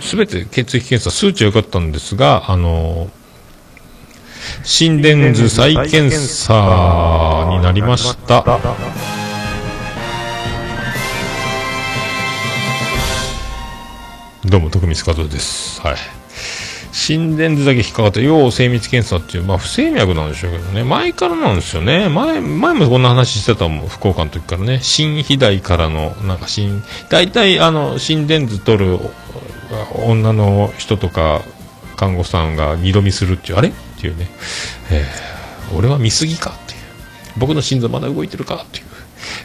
[0.00, 3.22] すべて血液検査、数値は良かったんですが、あのー
[4.64, 8.42] 心電図再検査になりました。
[14.44, 15.80] どうも、徳光和夫です。
[15.80, 16.21] はい。
[16.92, 20.84] 心電図だけ引っかかった要精密検査っていう、まあ、不整脈なんでしょうけどね。
[20.84, 22.08] 前からなんですよね。
[22.08, 24.80] 前前もこんな話してたもん福岡の時からね。
[24.82, 28.98] 心肥大からのなんか心大体あの心電図取る
[30.06, 31.40] 女の人とか
[31.96, 34.28] 看護師さんが二度見するっていうあれっていうね、
[34.90, 35.32] えー
[35.74, 36.80] 俺は見すぎかっていう。
[37.38, 38.82] 僕の心臓まだ動いてるかってい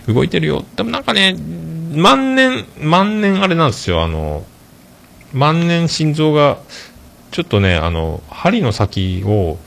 [0.10, 0.14] う。
[0.14, 0.66] 動いてるよ。
[0.76, 1.36] でもなんかね
[1.94, 4.04] 万年万年あれなんですよ。
[4.04, 4.46] あの
[5.34, 6.58] 万年心臓が
[7.32, 9.58] ちょっとねあの針の先を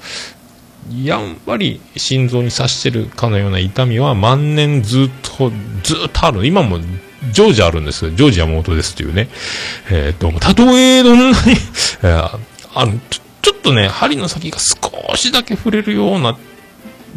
[1.03, 5.51] やんわり心臓に刺してるかのような痛みは万年ずっと
[5.83, 6.47] ずっとある。
[6.47, 6.79] 今も
[7.33, 8.11] 常時あるんです。
[8.11, 9.29] ジョージ山本ですっていうね、
[9.91, 11.37] えー、どうもたとえどんなに、
[12.03, 16.39] あのちょちょっとね針の先が少しだけ触れるような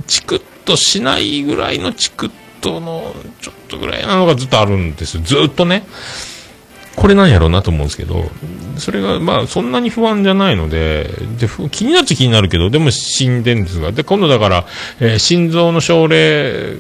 [0.08, 2.32] チクッとしないぐらいのチクッ
[2.62, 5.86] とのちょっとぐらいなのがずっとあるんですずっとね。
[6.96, 8.30] これなんやろうなと思うんですけど
[8.78, 14.66] それがまあそんなに不安じゃないのでで気になっちゃ気になるけどでも死んでんですがで今度だから、
[15.00, 16.78] えー心臓の症例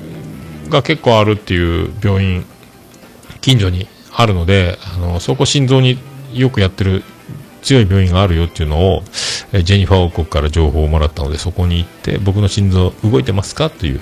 [0.69, 2.45] が結構あるっていう病院
[3.41, 5.97] 近所にあるのであのそこ心臓に
[6.33, 7.03] よくやってる
[7.63, 9.03] 強い病院があるよっていうのを、
[9.53, 13.69] えジェニファー王国から情報をもらったのでそこに行って僕の心臓動いてますか？
[13.69, 14.01] という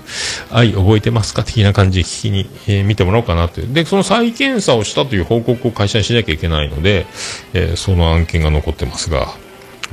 [0.49, 1.43] 愛覚えてますか？
[1.43, 7.05] 的な感じで聞きに、えー見てもらおうかなというでその再検査をしたという報告を会社にしなきゃいけないので、
[7.53, 9.27] えーその案件が残ってますが、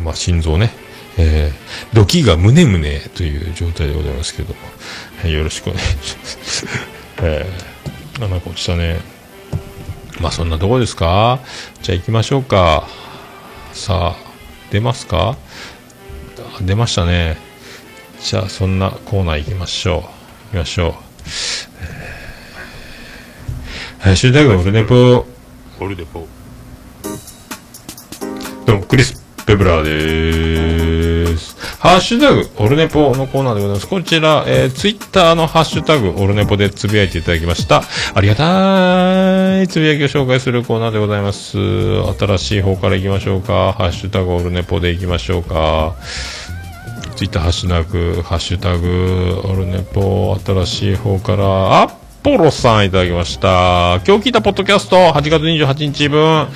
[0.03, 0.73] まあ、心臓ね
[1.21, 4.61] えー、ドキが胸胸という状態でございますけども、
[5.25, 6.67] えーよろしくお願いします。
[7.23, 9.01] えー、なんか落ちたね。
[10.21, 11.41] まあそんなとこですか？
[11.83, 12.87] じゃあ行きましょうか。
[13.79, 14.17] さあ、
[14.73, 15.37] 出ますか？
[16.37, 17.39] あ出ましたね。
[18.21, 20.03] じゃあそんなコーナー行きましょう。
[20.03, 20.09] 行
[20.51, 20.95] きましょう。
[24.05, 25.25] えー、シュタグオルネポ、
[25.81, 26.27] オルネポ。
[28.67, 30.88] どうも、クリス・ペブラーでーす。
[31.81, 33.87] ハッシュタグ、オルネポのコーナーでございます。
[33.87, 37.85] こちら、えー、ツイッターのハッシュタグ、オルネポでつぶやいていただきました。
[38.15, 41.57] ありがたいつぶやきを紹介するコーナーでございます。
[41.57, 43.75] 新しい方から行きましょうか。
[43.75, 45.95] ハッシュタグ、オルネポで行きましょうか。
[47.15, 51.89] ツイッターハッシュタグ、ハッシュタグ、オルネポ、新しい方から、ア
[52.29, 54.03] ポロさんいただきました。
[54.07, 56.47] 今日聞いたポッドキャスト、8月28日分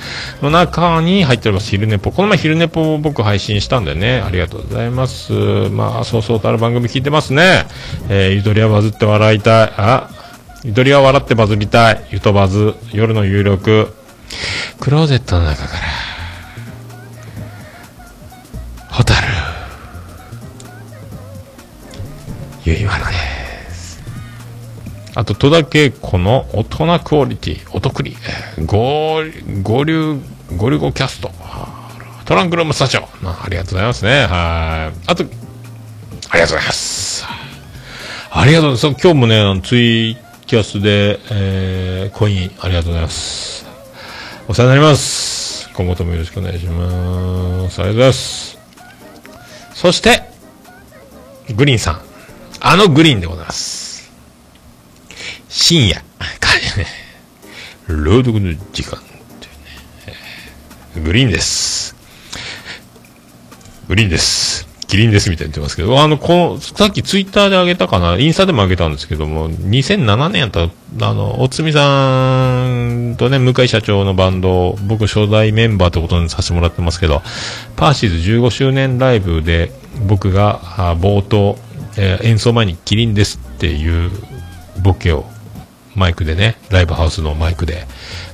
[0.43, 2.11] の中に入っております、昼ネポ。
[2.11, 5.33] この前昼ネポを僕配信したんでね、ありがとうございます。
[5.71, 7.65] まあ、そうそうたる番組聞いてますね。
[8.07, 9.73] えー、ゆとりはバズって笑いたい。
[9.75, 10.11] あ、
[10.63, 12.07] ゆとりは笑ってバズりたい。
[12.11, 13.91] ゆとバズ、夜の有力。
[14.79, 15.81] クローゼットの中から、
[18.89, 19.27] ホタル。
[22.63, 23.32] ゆいまるです。
[25.15, 28.17] あと、戸田恵子の大人クオリティ、お得り、
[28.57, 30.21] えーゴー、ゴリュ、
[30.57, 31.31] ゴリュゴキャスト、
[32.25, 34.25] トランクルームスタジオ、あありがとうございますね。
[34.25, 34.99] はい。
[35.07, 35.23] あと、
[36.29, 37.25] ありがとうございます。
[38.31, 39.03] ありがとうございます。
[39.03, 43.65] 今日もね、ツイキャスで、えー、コイン、ありがとうございます。
[44.47, 45.69] お世話になります。
[45.75, 47.81] 今後ともよろしくお願いします。
[47.81, 48.57] ありがとうございます。
[49.75, 50.23] そして、
[51.55, 52.01] グリーンさん。
[52.61, 53.82] あのグリーンでございます。
[55.55, 55.97] 深夜、
[56.41, 56.47] か
[56.77, 56.87] ね、
[57.85, 61.95] 朗読の時間っていうね、グリーンです。
[63.87, 64.67] グリーンです。
[64.87, 70.69] キリンですみたいに言ってますけど、あの、この、さっきツイッターで上げたかな、インスタでも上げたんですけども、2007年やったら、
[71.09, 77.21] あの、おつみさんとね、向井社長のバンド、僕初代メンバーってことにさせてもらってますけど、
[77.75, 79.71] パーシーズ15周年ライブで、
[80.07, 81.59] 僕が、あ冒頭、
[81.95, 84.09] えー演奏前にキリンですっていう
[84.81, 85.25] ボケを
[85.95, 87.85] マイクでね、ライブハウスのマイクで、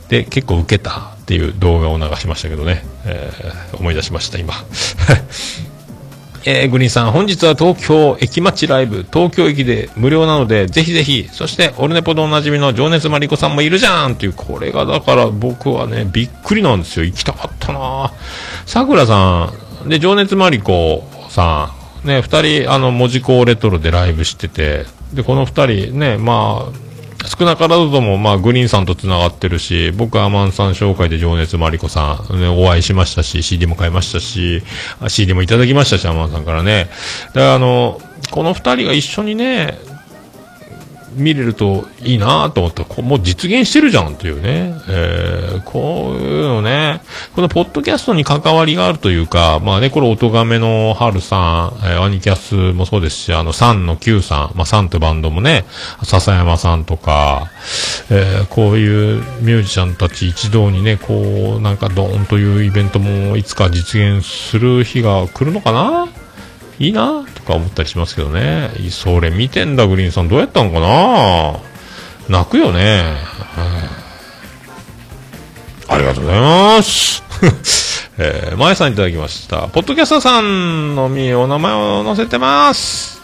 [0.09, 4.53] で、結構受けたっていう動画を流しましたけどね、えー思い出しました、今。
[6.45, 14.13] えーグリーンさん、本日は東京駅待ちライブ、東京駅で無料なので、ぜひぜひ、そして、オルネポでおなじみの情熱マリコさんもいるじゃん。
[14.13, 17.05] っていう、これがだから僕はね、びっくりなんですよ。
[17.05, 18.11] 行きたかったな。
[18.65, 19.51] さくらさ
[19.85, 21.71] ん、で、情熱マリコさ
[22.03, 26.88] ん、ね、二人、あの、文字工レトロでライブしてて、で、この二人ね、まあ、
[27.25, 34.63] 少なからずとも、まあ、グリーンさんと繋がってるし、僕はアマンさん紹介で情熱マリコさん、ね、お会いしましたし、CD も買いましたし、
[35.07, 36.89] CD もいただきましたし、アマンさんからね。
[37.27, 38.01] だから、あの、
[38.31, 39.77] この二人が一緒にね、
[41.13, 47.01] 見れるといいなと思ったら、もう実現してるじゃんというね、えー、こういうのね、
[47.35, 55.65] このポッドキャストに関わりがあるというか、まあね、これ、おとがめの春さん、えー、アニキャスもそうですし、あの、サンの Q さん、まあ、サンとバンドもね、
[56.03, 57.49] 笹山さんとか、
[58.09, 66.07] えー、こういうミュージシャンたち一堂にね、こう、なんかドーンというイベントもいつか実現する日が来るのかな？
[66.79, 68.69] いいなか思ったりしますけどね。
[68.91, 70.29] それ見てんだ、グリーンさん。
[70.29, 71.59] どうやったんかな？
[72.29, 73.03] 泣くよね。
[75.87, 77.23] ありがとうございます。
[78.21, 79.67] えー、前さんいただきました。
[79.69, 83.19] ポッドキャスターさんのみお名前を載せてます。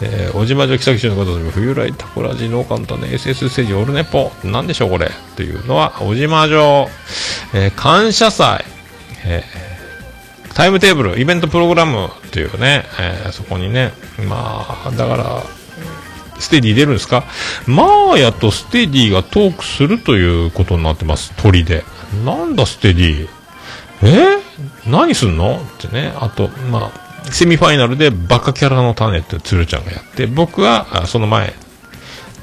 [0.00, 6.88] えー、小島城木崎市の方で冬来タコラジノーカンタネ SS ステージオルネポなんでしょうこれっていうのは小島城、
[7.54, 8.64] えー感謝祭、
[9.24, 9.71] えー
[10.54, 13.92] タイムテーブル、イベントプログラムっていうね、えーそこにね、
[14.28, 15.42] まあ、だから、
[16.38, 17.24] ステディ出るんですか？
[17.66, 21.84] マーヤとステディがトークするということになってます、鳥で。
[22.24, 23.28] なんだステディ？
[24.02, 24.42] え？
[24.86, 25.56] 何すんの？
[25.56, 26.12] ってね。
[26.16, 31.54] あと、まあ、セミファイナルでバカキャラの種って鶴ちゃんがやって、僕は、その前、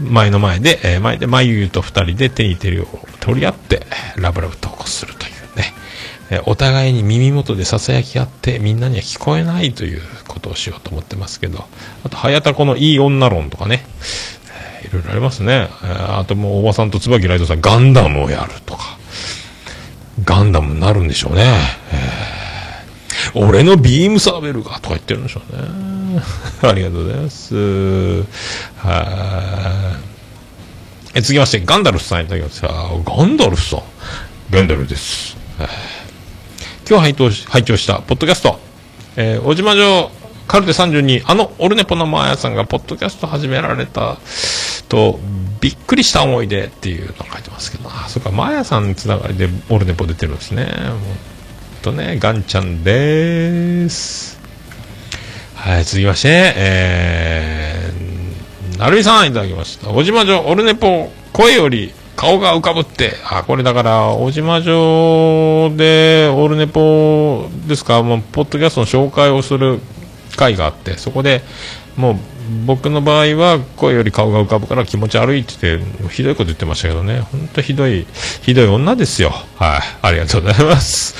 [0.02, 2.88] 前の前で、えー前で、まゆゆと二人で手に手を
[3.20, 3.86] 取り合って、
[4.16, 5.34] ラブラブ投稿するという。
[6.46, 11.66] お互いに耳元で囁き合って、みんなには聞こえないということをしようと思ってますけど、
[12.04, 13.86] あと、早田子のいい女論とかね、
[14.84, 15.70] いろいろありますね。
[15.82, 18.98] あともう、おばさんと椿ライドさん、ガンダムをやるとか、
[20.24, 21.46] ガンダムになるんでしょうね。
[23.34, 26.22] 俺のビームサーベルがとか言ってるんでしょうね。
[26.62, 27.56] ありがとうございます。
[28.78, 29.98] は。
[31.16, 32.68] え、続きまして、ガンダルフさんいただきました。
[32.68, 33.82] ガンダルフさん。
[34.52, 35.38] ガンダルです。
[36.90, 38.58] 今日拝聴し拝聴した、ポッドキャスト。
[39.16, 40.10] えー、小島城
[40.48, 44.18] カルテ32、あの、オルネポのマーヤさんが、ポッドキャスト始められた、
[44.88, 45.20] と、
[45.62, 50.64] びっくりした思い出っていうのを書いてますけど、あ、そっか、マーヤさんつながりでオルネポ出てるんですね。
[50.66, 51.00] もう
[51.84, 54.40] とね、ガンちゃんです。
[55.54, 59.90] はい、続きまして、えー、なるみさんいただきました。
[59.90, 64.74] 小島城オルネポ、声より顔が浮かぶって、あ、これだから、小島城
[65.78, 69.80] でオールネポですか、もう、ポッドキャストの紹介をする
[70.36, 71.42] 会があって、そこで、
[71.96, 72.16] もう、
[72.66, 78.06] 僕の場合は声より顔が浮かぶから気持ち悪いって言って、ひどいこと言ってましたけどね、本当ひどい、
[78.42, 79.32] ひどい女ですよ。
[79.56, 81.16] はい、ありがとうございます。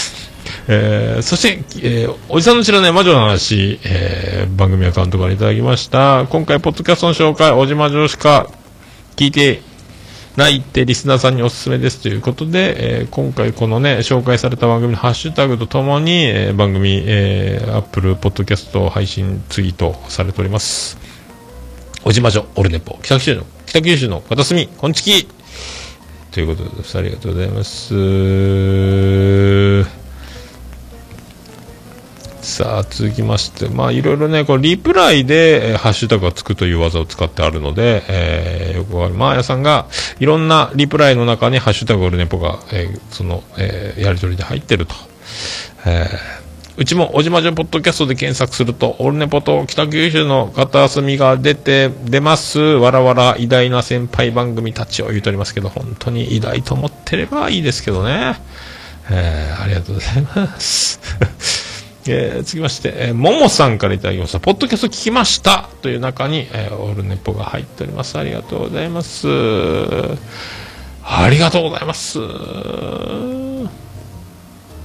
[0.68, 6.26] えーそして、えーおじさんの知らない魔女の話、えー番組アカウントからいただきました。
[6.28, 8.50] 今回、ポッドキャストの紹介、小島城しか
[9.16, 9.62] 聞いて
[10.36, 20.98] ないってリスナーさんにおすすめですということで、えー今回このね、紹介された番組のハッシュタグとともに、えー番組、えー、Apple Podcast 配信ツイートされております。
[22.04, 25.28] 小島城、オルネポ、北九州の、北九州の片隅、こんちき
[26.30, 26.96] ということです。
[26.98, 27.94] ありがとうございます。
[32.46, 39.18] さあ、続きまして、まあ、いろいろね、これ、リプライで、えーハッシュタグがつくという技を使ってあるので、えーよくわかる。
[39.18, 39.86] マーヤさんが、
[40.20, 44.94] いろんなリプライの中に、ハッシュタグオルネポが、えーその、えーやりとりで入ってると。
[45.86, 46.46] えー
[46.78, 52.60] うちも、小島城ポッドキャストで検索すると、オルネポと北九州の片隅が出て、出ます。
[52.60, 58.36] わらわら偉大な先輩番組たちを言うとおりますけど、本当に偉大と思ってればいいですけどね。
[59.10, 61.00] えーありがとうございます。
[62.12, 64.40] えー、続きまして、えーももさんからいただきました。
[64.40, 68.18] ポッドキャスト聞きましたという中に、えーオールネポが入っております。
[68.18, 69.28] ありがとうございます。
[71.08, 72.18] ありがとうございます。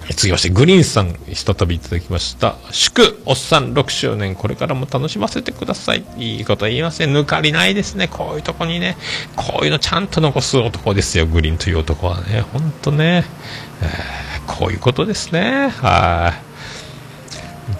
[0.09, 2.55] え続きまして、グリーンさん、ひとたびいただきました。
[2.71, 6.03] 祝、おっさん6周年、これからも楽しませてください。
[6.17, 7.15] いいこと言いません。
[7.15, 8.07] 抜かりないですね。
[8.07, 8.97] こういうとこにね、
[9.35, 12.41] こういうのちゃんと残す男ですよ、グリーンという男はね。
[12.51, 13.25] ほんとね、
[13.81, 15.69] えーこういうことですね。
[15.69, 16.50] はい。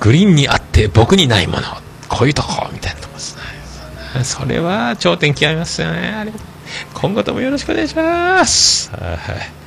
[0.02, 1.62] グリーンにあって僕にないもの。
[2.10, 3.38] こういうとこ、みたいなとこです
[4.16, 4.24] ね。
[4.24, 6.34] それは頂点極めますよね。
[6.94, 8.92] 今後ともよろしくお願いします。
[8.92, 9.61] はい。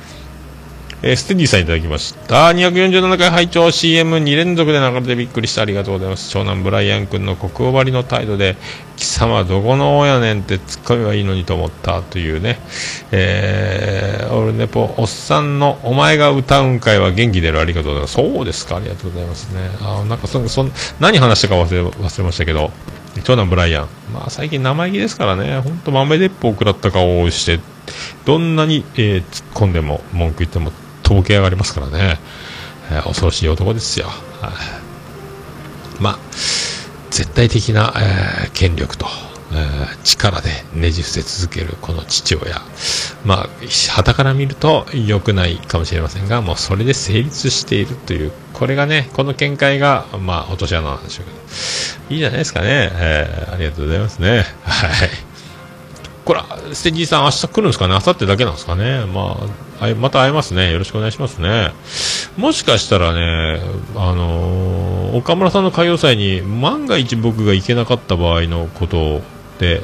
[1.07, 2.47] えーステディさんいただきました。
[2.47, 6.31] 247回拝聴 CM2 連続で流れてびっくりしてありがとうございます。
[6.31, 8.55] 長男ブライアン君の国王張りの態度で、
[8.95, 12.57] 貴様どこの親ねんってツッコミはいいのにと思ったというね。
[13.11, 18.13] えー、オルネポ、おっさんのお前が歌うんかいは元気出るありがとうございます。
[18.15, 19.59] そうですか、ありがとうございますね。
[19.81, 22.71] あなんかそ、そん、何話したか忘れ、忘れましたけど、
[23.23, 23.87] 長男ブライアン。
[24.11, 27.59] まあ最近生意気ですからね、ほんと豆鉄砲食らった顔をして、
[28.25, 30.71] どんなに、えー突っ込んでも文句言っても
[31.05, 32.19] とぼけ上がりますからね、
[32.91, 34.07] えー恐ろしい男ですよ。
[34.07, 36.19] はいまあ、
[37.11, 39.05] 絶対的な、えー権力と、
[39.53, 42.61] えー力でねじ伏せ続けるこの父親。
[43.23, 43.49] まあ、
[43.91, 52.91] 旗から見ると良くないかもしれませんが、もうそれで成立しているという、これがね、この見解が、まあ、落とし穴なんでしょうけど、いいじゃないですかね。
[52.93, 54.45] えーありがとうございますね。
[54.63, 55.09] はい。
[56.25, 56.41] これ、
[56.73, 57.93] ステージさん明日来るんですかね？
[57.93, 59.05] 明後日だけなんですかね？
[59.05, 59.47] まあ、
[59.85, 60.71] あいまた会えますね。
[60.71, 61.71] よろしくお願いしますね。
[62.37, 63.59] もしかしたらね、
[63.95, 69.21] あのー岡村さんの歌謡祭に万が一僕が行けなかった場合のこと
[69.59, 69.81] で、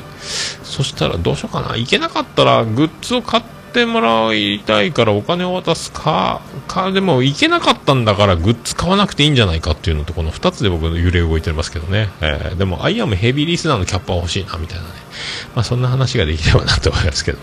[0.64, 1.78] そしたらどうしようかな。
[1.78, 12.10] 行けなかったらグッズを買ってもらいたいからお金を渡すか、か、でも行けなかったんだからグッズ買わなくていいんじゃないかっていうのと、この二つで僕の揺れ動いてますけどね。
[12.20, 14.90] えーでもアイアムヘビーリスナーのキャップは欲しいな、みたいなね。
[15.56, 17.38] まあそんな話ができればなと思いますけど。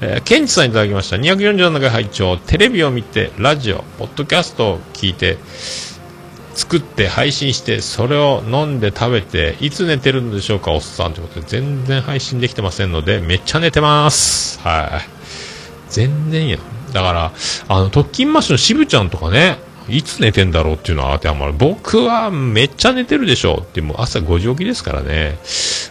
[0.00, 1.16] えーケンチさんいただきました。
[1.16, 5.38] 247回拝聴テレビを見て、ラジオ、ポッドキャストを聞いて、
[6.54, 15.08] 作って配信してそれを飲んで食べていつ寝てるんでしょうかおっさんということで全然配信できてませんのでめっちゃ寝てますはい
[15.88, 16.58] 全然や
[16.92, 17.32] だから
[17.68, 19.58] あの特勤マッシュの渋ちゃんとかね
[19.90, 21.52] いつ寝てんだろうっていうのは当てはまる。
[21.52, 25.38] 僕はめっちゃ寝てるでしょうってもう朝5時起きですからね。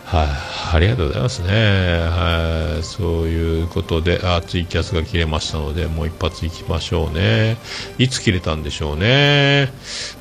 [0.05, 1.49] はい、ありがとうございますね。
[1.49, 2.83] はい。
[2.83, 7.57] そういうことであツイキャスが切れましたのでもう一発いきましょうね。
[7.97, 9.71] いつ切れたんでしょうね。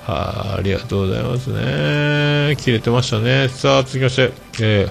[0.04, 2.56] はい、ありがとうございますね。
[2.56, 3.48] 切れてましたね。
[3.48, 4.88] さあ続きましてえ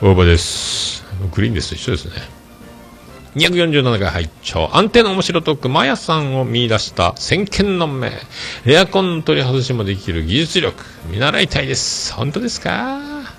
[0.00, 1.04] ー、大場です。
[1.34, 1.74] グリーンです。
[1.74, 2.37] 一緒ですね。
[3.36, 8.10] 247回拝聴安定の面白トーク、マヤさんを見出した先見の目。
[8.66, 12.12] エアコンの取り外しもできる技術力、見習いたいです。
[12.14, 12.98] 本当ですか？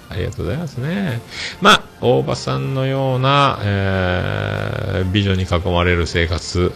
[0.09, 1.21] ありがとうございますね。
[1.61, 6.71] まあ、大場さんのような、えー美女に囲まれる生活、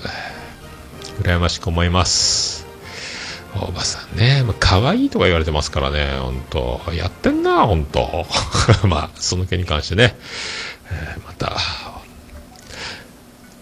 [1.22, 2.66] 羨ましく思います。
[3.56, 6.82] 大場さんね、まあ可愛いとか言われてますからね、本当。
[6.94, 8.26] やってんな、本当。
[8.88, 10.16] まあ、その件に関してね、
[10.92, 11.56] えーまた、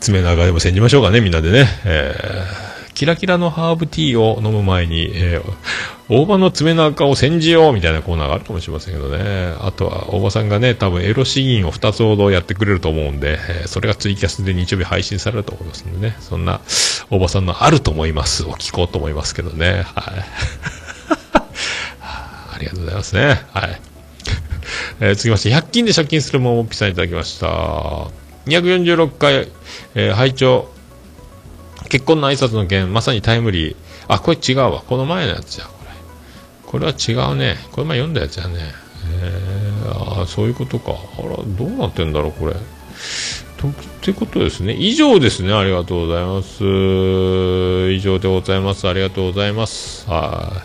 [0.01, 1.67] 爪長でも煎じましょうかね、みんなでね。
[1.85, 5.53] えーキラキラのハーブティーを飲む前に、えー
[6.09, 9.55] 大葉の爪長を煎じようみたいなコーナーがあるかもしれませんけどね。
[9.61, 16.17] あとは、大葉さんがね、多分エロ詩吟を2つほどやってくれると思うんで、えーそれがツイキャスで日曜日配信されると思いますんでね。
[16.19, 16.59] そんな、
[17.09, 19.83] 大葉さんのあると思いますを聞こうと思いますけどね。
[19.95, 20.25] はい。
[22.03, 23.41] ありがとうございますね。
[23.53, 23.81] はい。
[24.99, 27.47] えー続きまして、100均で借金するももっぴさんいただきました。
[28.47, 29.47] 246回、
[29.95, 30.67] えー拝聴
[31.89, 33.75] 結婚の挨拶の件、まさにタイムリー。
[34.07, 34.81] あ、これ違うわ。
[34.87, 35.91] この前のやつじゃ、これ。
[36.65, 37.57] これは違うね。
[37.73, 38.71] これ前読んだやつやね。
[39.21, 40.93] えー、あそういうことか。
[40.93, 42.53] あら、どうなってんだろう、これ。
[43.57, 44.73] とってことですね。
[44.73, 45.53] 以上ですね。
[45.53, 46.63] ありがとうございます。
[47.91, 48.87] 以上でございます。
[48.87, 50.09] ありがとうございます。
[50.09, 50.63] は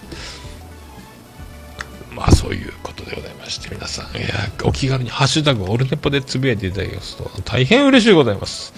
[2.12, 2.14] い。
[2.14, 4.28] まあそういうことでございまして、皆さん、いや、
[4.64, 8.72] お気軽に、ハッシュタグ、オルネポでつぶやいていただきますと、大変嬉しいございます。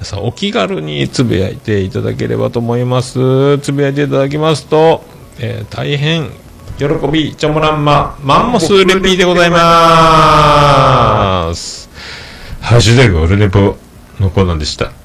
[0.00, 3.58] 皆さん、お気軽につぶやいていただければと思います。
[3.58, 5.04] つぶやいていただきますと、
[5.38, 6.30] えー大変、
[6.78, 9.58] 喜び、ちょもらんま、マンモスレピーでございま
[11.54, 11.90] す。
[12.62, 13.76] ハッシュタグ、オルネポ
[14.18, 14.99] のコーナーでした。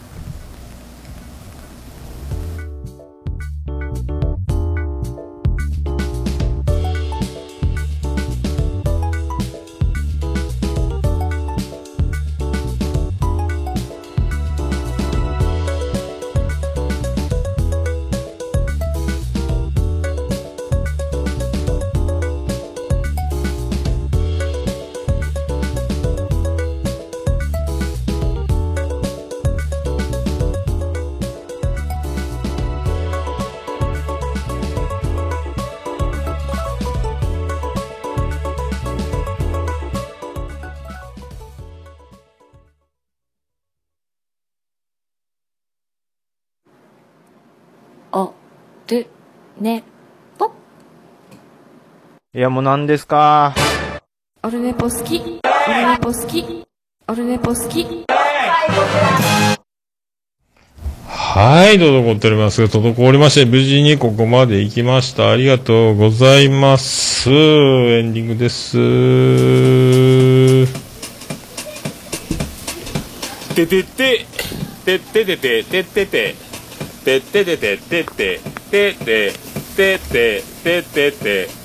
[52.35, 53.55] いや、もう何ですか？
[54.43, 55.21] オルネポ好き。
[55.21, 55.23] オ
[55.71, 56.65] ルネポ好き。
[57.07, 57.85] オルネポ好き。
[61.07, 62.61] はい、滞っております。
[62.63, 65.31] 滞りまして、無事にここまで行きました。
[65.31, 67.29] ありがとうございます。
[67.29, 68.73] エンディングです。
[73.55, 74.25] ててて、
[74.83, 76.35] てててて、ててて、
[77.05, 79.31] てててて、ててて、てて
[79.71, 81.64] てて、てて、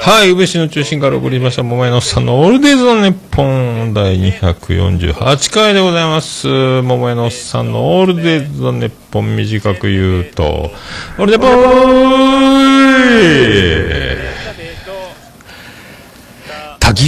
[0.00, 6.46] はい、宇部市の中心から送りました、桃屋のさんのオールデイズの日本第248回でございます。
[6.82, 10.70] 桃屋のさんのオールデイズの日本短く言うと、
[11.18, 11.48] オールデポー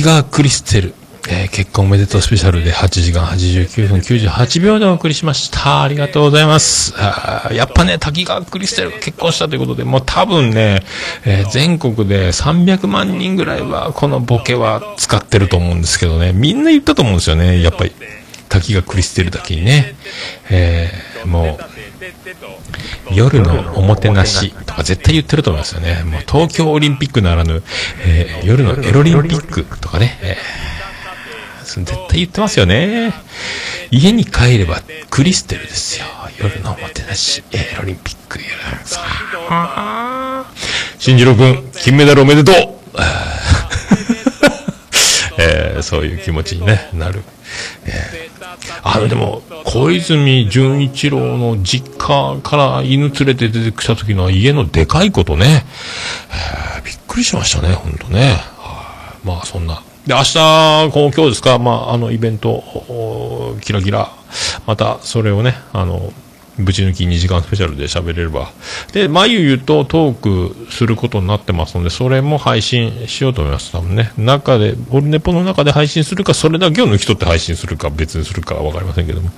[0.00, 0.94] イ川クリステル、
[1.28, 5.82] えー結婚おめでとうスペシャルで8時間89分98秒でお送りしました。
[5.82, 6.92] ありがとうございます。
[6.96, 10.82] あやっぱね、滝川クリステルが結婚したということで、もう多分ね、
[11.24, 17.92] えー全国で300万人ぐらいはこのボケは使ってると思うんですけどね、みんな言ったと思うんですよね、やっぱり。
[18.48, 19.94] 滝川クリステルだけにね。
[20.50, 21.58] えーも
[23.10, 26.02] う、夜のおもてなしとか絶対言ってると思いますよね。
[26.04, 27.62] もう東京オリンピックならぬ、
[28.06, 30.73] えー夜のエロリンピックとかね、えー
[31.74, 33.12] それ絶対言ってますよね。
[33.90, 34.80] 家に帰れば
[35.10, 36.06] クリステルですよ。
[36.38, 38.38] 夜のおもてなし、えーエロリンピック。
[38.84, 39.00] さ
[39.50, 40.44] あ
[41.00, 42.54] 新次郎くん、金メダルおめでとう
[45.38, 47.24] えーそういう気持ちに、ね、なる。
[47.86, 48.34] えー
[48.84, 55.66] あの、でも、小泉純一郎の実家から犬連れて出てきた時の家のでかいことね、
[56.30, 58.40] えーびっくりしましたね、ほんとね。
[58.58, 59.82] はいまあ、そんな。
[60.06, 60.34] で、明日、
[60.92, 62.62] この今日ですか、まあ、あの、イベント、
[63.62, 64.12] キラキラ、
[64.66, 66.12] また、それをね、あの、
[66.58, 68.52] ぶち抜き2時間スペシャルで喋れれば。
[68.92, 73.72] で、まゆゆとトークすることになってますので、それも配信しようと思います。
[73.72, 74.12] 多分ね。
[74.18, 79.30] 中で、オルネポの中で配信するか、それだけを抜き取って配信するか、別にするかはわかりませんけども。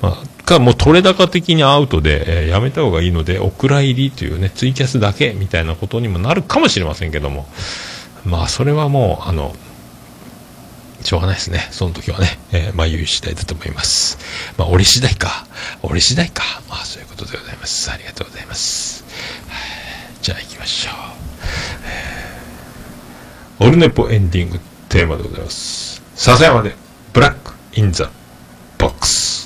[0.00, 7.46] まあ、か、もう取れ高的にアウトで、えーやめた方がいいので、お蔵入りというね、ツイキャスだけみたいなことにもなるかもしれませんけども。
[8.24, 9.54] まあ、それはもう、あの、
[11.06, 11.68] しょうがないですね。
[11.70, 14.18] その時はね、えー、まあ、言う次第だと思います。
[14.58, 15.46] まあ、俺次第か。
[15.82, 16.42] 俺次第か。
[16.68, 17.90] まあ、そういうことでございます。
[17.92, 19.04] ありがとうございます。
[20.20, 20.90] じゃあ、行きましょ
[23.62, 23.68] う。
[23.68, 24.58] オルネポエンディング
[24.88, 26.02] テーマでございます。
[26.16, 26.74] 笹山で、
[27.12, 28.10] ブラック・イン・ザ・
[28.76, 29.45] ボックス。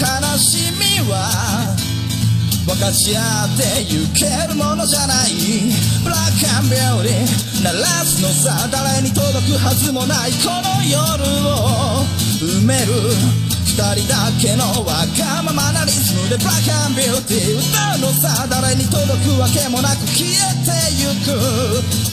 [0.00, 0.08] 悲
[0.40, 1.76] しみは
[2.64, 5.68] 分かち合ってゆけるものじゃない
[6.00, 11.20] ブラックアンビューティー鳴らすのさ誰に届くはずもないこの夜
[11.52, 12.00] を
[12.40, 13.12] 埋める
[13.68, 20.32] 二人だけのわがままなリズムでブラックアンビューティー歌うのさ誰に届くわけもなく消え
[20.64, 21.36] てゆく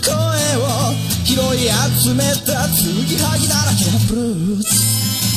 [0.04, 0.12] 声
[0.60, 0.92] を
[1.24, 1.72] 拾い
[2.04, 5.37] 集めた継ぎはぎだらけのブルース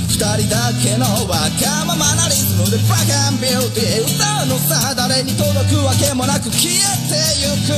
[0.21, 6.77] 人だけのわがままなリズムでブラックアンビューティー歌うのさ誰に届くわけもなく消え
[7.09, 7.73] てゆく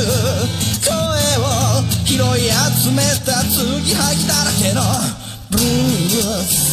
[0.84, 0.92] 声
[1.40, 1.48] を
[2.04, 4.84] 拾い集めた継ぎはぎだらけの
[5.52, 6.73] ブルース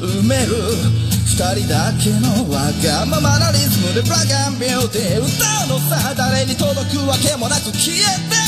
[0.00, 0.56] 埋める
[1.28, 8.40] 二人だけのわがままなリズムでブラッンビューティー歌うのさ誰に届くわけもなく消えて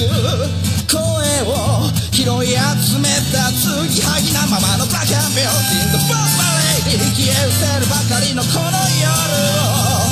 [0.00, 0.96] ゆく声
[1.44, 9.04] を拾い集めた継ぎはぎなままのブラッンビューティーのボンバレイディ消え失せるばかりのこの夜
[9.60, 10.08] を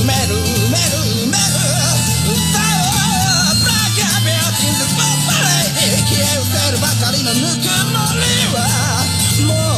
[0.00, 0.96] 埋める埋める
[1.28, 1.60] 埋める
[2.24, 8.64] 歌おうブラックアンビューティーのボンバレイ消え失せるばかりのぬくもりは
[9.44, 9.71] もう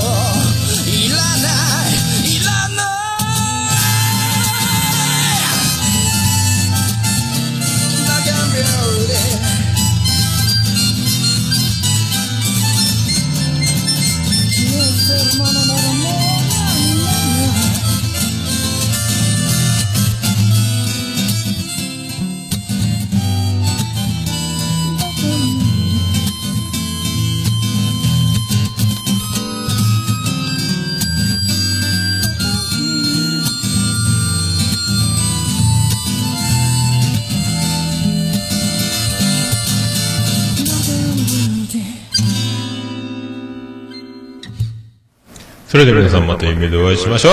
[45.74, 47.32] それでは皆さんまた夢でお会いしましょう。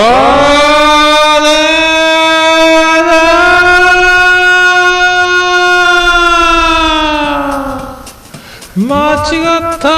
[8.80, 9.38] 間違
[9.76, 9.90] った。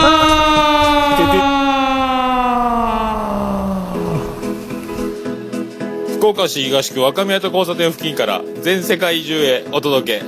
[6.18, 10.22] 福岡市東区若宮と交差点付近から全世界中へお届け。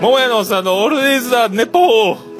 [0.00, 2.33] 桃屋のおっさんのオールディーズ・ザ・ネポー